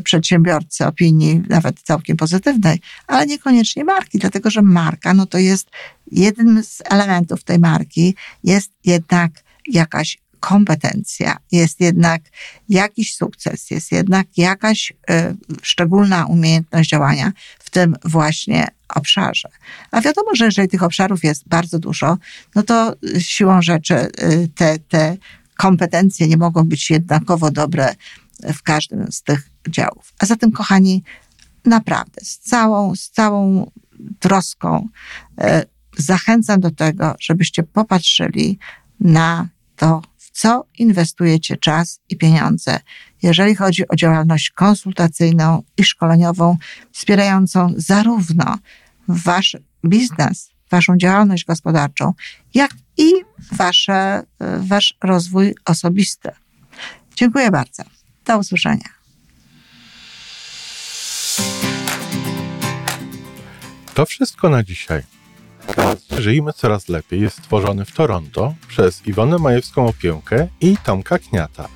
przedsiębiorcy, 0.04 0.86
opinii 0.86 1.42
nawet 1.48 1.80
całkiem 1.80 2.16
pozytywnej, 2.16 2.80
ale 3.06 3.26
niekoniecznie 3.26 3.84
marki, 3.84 4.18
dlatego 4.18 4.50
że 4.50 4.62
marka, 4.62 5.14
no 5.14 5.26
to 5.26 5.38
jest 5.38 5.70
jednym 6.12 6.64
z 6.64 6.82
elementów 6.84 7.44
tej 7.44 7.58
marki, 7.58 8.14
jest 8.44 8.70
jednak 8.84 9.32
jakaś 9.66 10.18
kompetencja, 10.40 11.36
jest 11.52 11.80
jednak 11.80 12.22
jakiś 12.68 13.14
sukces, 13.14 13.70
jest 13.70 13.92
jednak 13.92 14.26
jakaś 14.36 14.92
y, 15.10 15.36
szczególna 15.62 16.26
umiejętność 16.26 16.90
działania 16.90 17.32
w 17.58 17.70
tym 17.70 17.96
właśnie 18.04 18.68
obszarze. 18.96 19.48
A 19.90 20.00
wiadomo, 20.00 20.34
że 20.34 20.44
jeżeli 20.44 20.68
tych 20.68 20.82
obszarów 20.82 21.24
jest 21.24 21.48
bardzo 21.48 21.78
dużo, 21.78 22.18
no 22.54 22.62
to 22.62 22.94
siłą 23.18 23.62
rzeczy 23.62 23.94
y, 23.94 24.48
te, 24.54 24.78
te 24.78 25.16
kompetencje 25.56 26.28
nie 26.28 26.36
mogą 26.36 26.64
być 26.64 26.90
jednakowo 26.90 27.50
dobre 27.50 27.94
w 28.54 28.62
każdym 28.62 29.12
z 29.12 29.22
tych 29.22 29.50
działów. 29.68 30.12
A 30.18 30.26
zatem, 30.26 30.52
kochani, 30.52 31.02
naprawdę 31.64 32.20
z 32.22 32.38
całą, 32.38 32.96
z 32.96 33.10
całą 33.10 33.70
troską 34.18 34.88
y, 35.40 35.44
zachęcam 35.98 36.60
do 36.60 36.70
tego, 36.70 37.14
żebyście 37.20 37.62
popatrzyli 37.62 38.58
na 39.00 39.48
to, 39.76 40.02
w 40.16 40.30
co 40.30 40.66
inwestujecie 40.78 41.56
czas 41.56 42.00
i 42.08 42.16
pieniądze, 42.16 42.80
jeżeli 43.22 43.54
chodzi 43.54 43.88
o 43.88 43.96
działalność 43.96 44.50
konsultacyjną 44.50 45.62
i 45.76 45.84
szkoleniową, 45.84 46.56
wspierającą 46.92 47.72
zarówno 47.76 48.58
wasz 49.08 49.56
biznes, 49.84 50.50
waszą 50.70 50.96
działalność 50.96 51.44
gospodarczą, 51.44 52.12
jak 52.54 52.70
i 52.96 53.12
wasze, 53.52 54.22
wasz 54.60 54.94
rozwój 55.04 55.54
osobisty. 55.64 56.30
Dziękuję 57.16 57.50
bardzo. 57.50 57.82
Do 58.24 58.38
usłyszenia. 58.38 58.88
To 63.94 64.06
wszystko 64.06 64.48
na 64.48 64.62
dzisiaj. 64.62 65.02
Żyjmy 66.18 66.52
coraz 66.52 66.88
lepiej 66.88 67.20
jest 67.20 67.38
stworzony 67.38 67.84
w 67.84 67.92
Toronto 67.92 68.54
przez 68.68 69.06
Iwonę 69.06 69.38
Majewską 69.38 69.86
Opiełkę 69.86 70.48
i 70.60 70.76
Tomka 70.76 71.18
Kniata. 71.18 71.68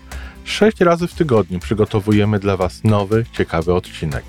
Sześć 0.44 0.80
razy 0.80 1.08
w 1.08 1.14
tygodniu 1.14 1.58
przygotowujemy 1.58 2.38
dla 2.38 2.56
Was 2.56 2.84
nowy, 2.84 3.24
ciekawy 3.32 3.74
odcinek. 3.74 4.24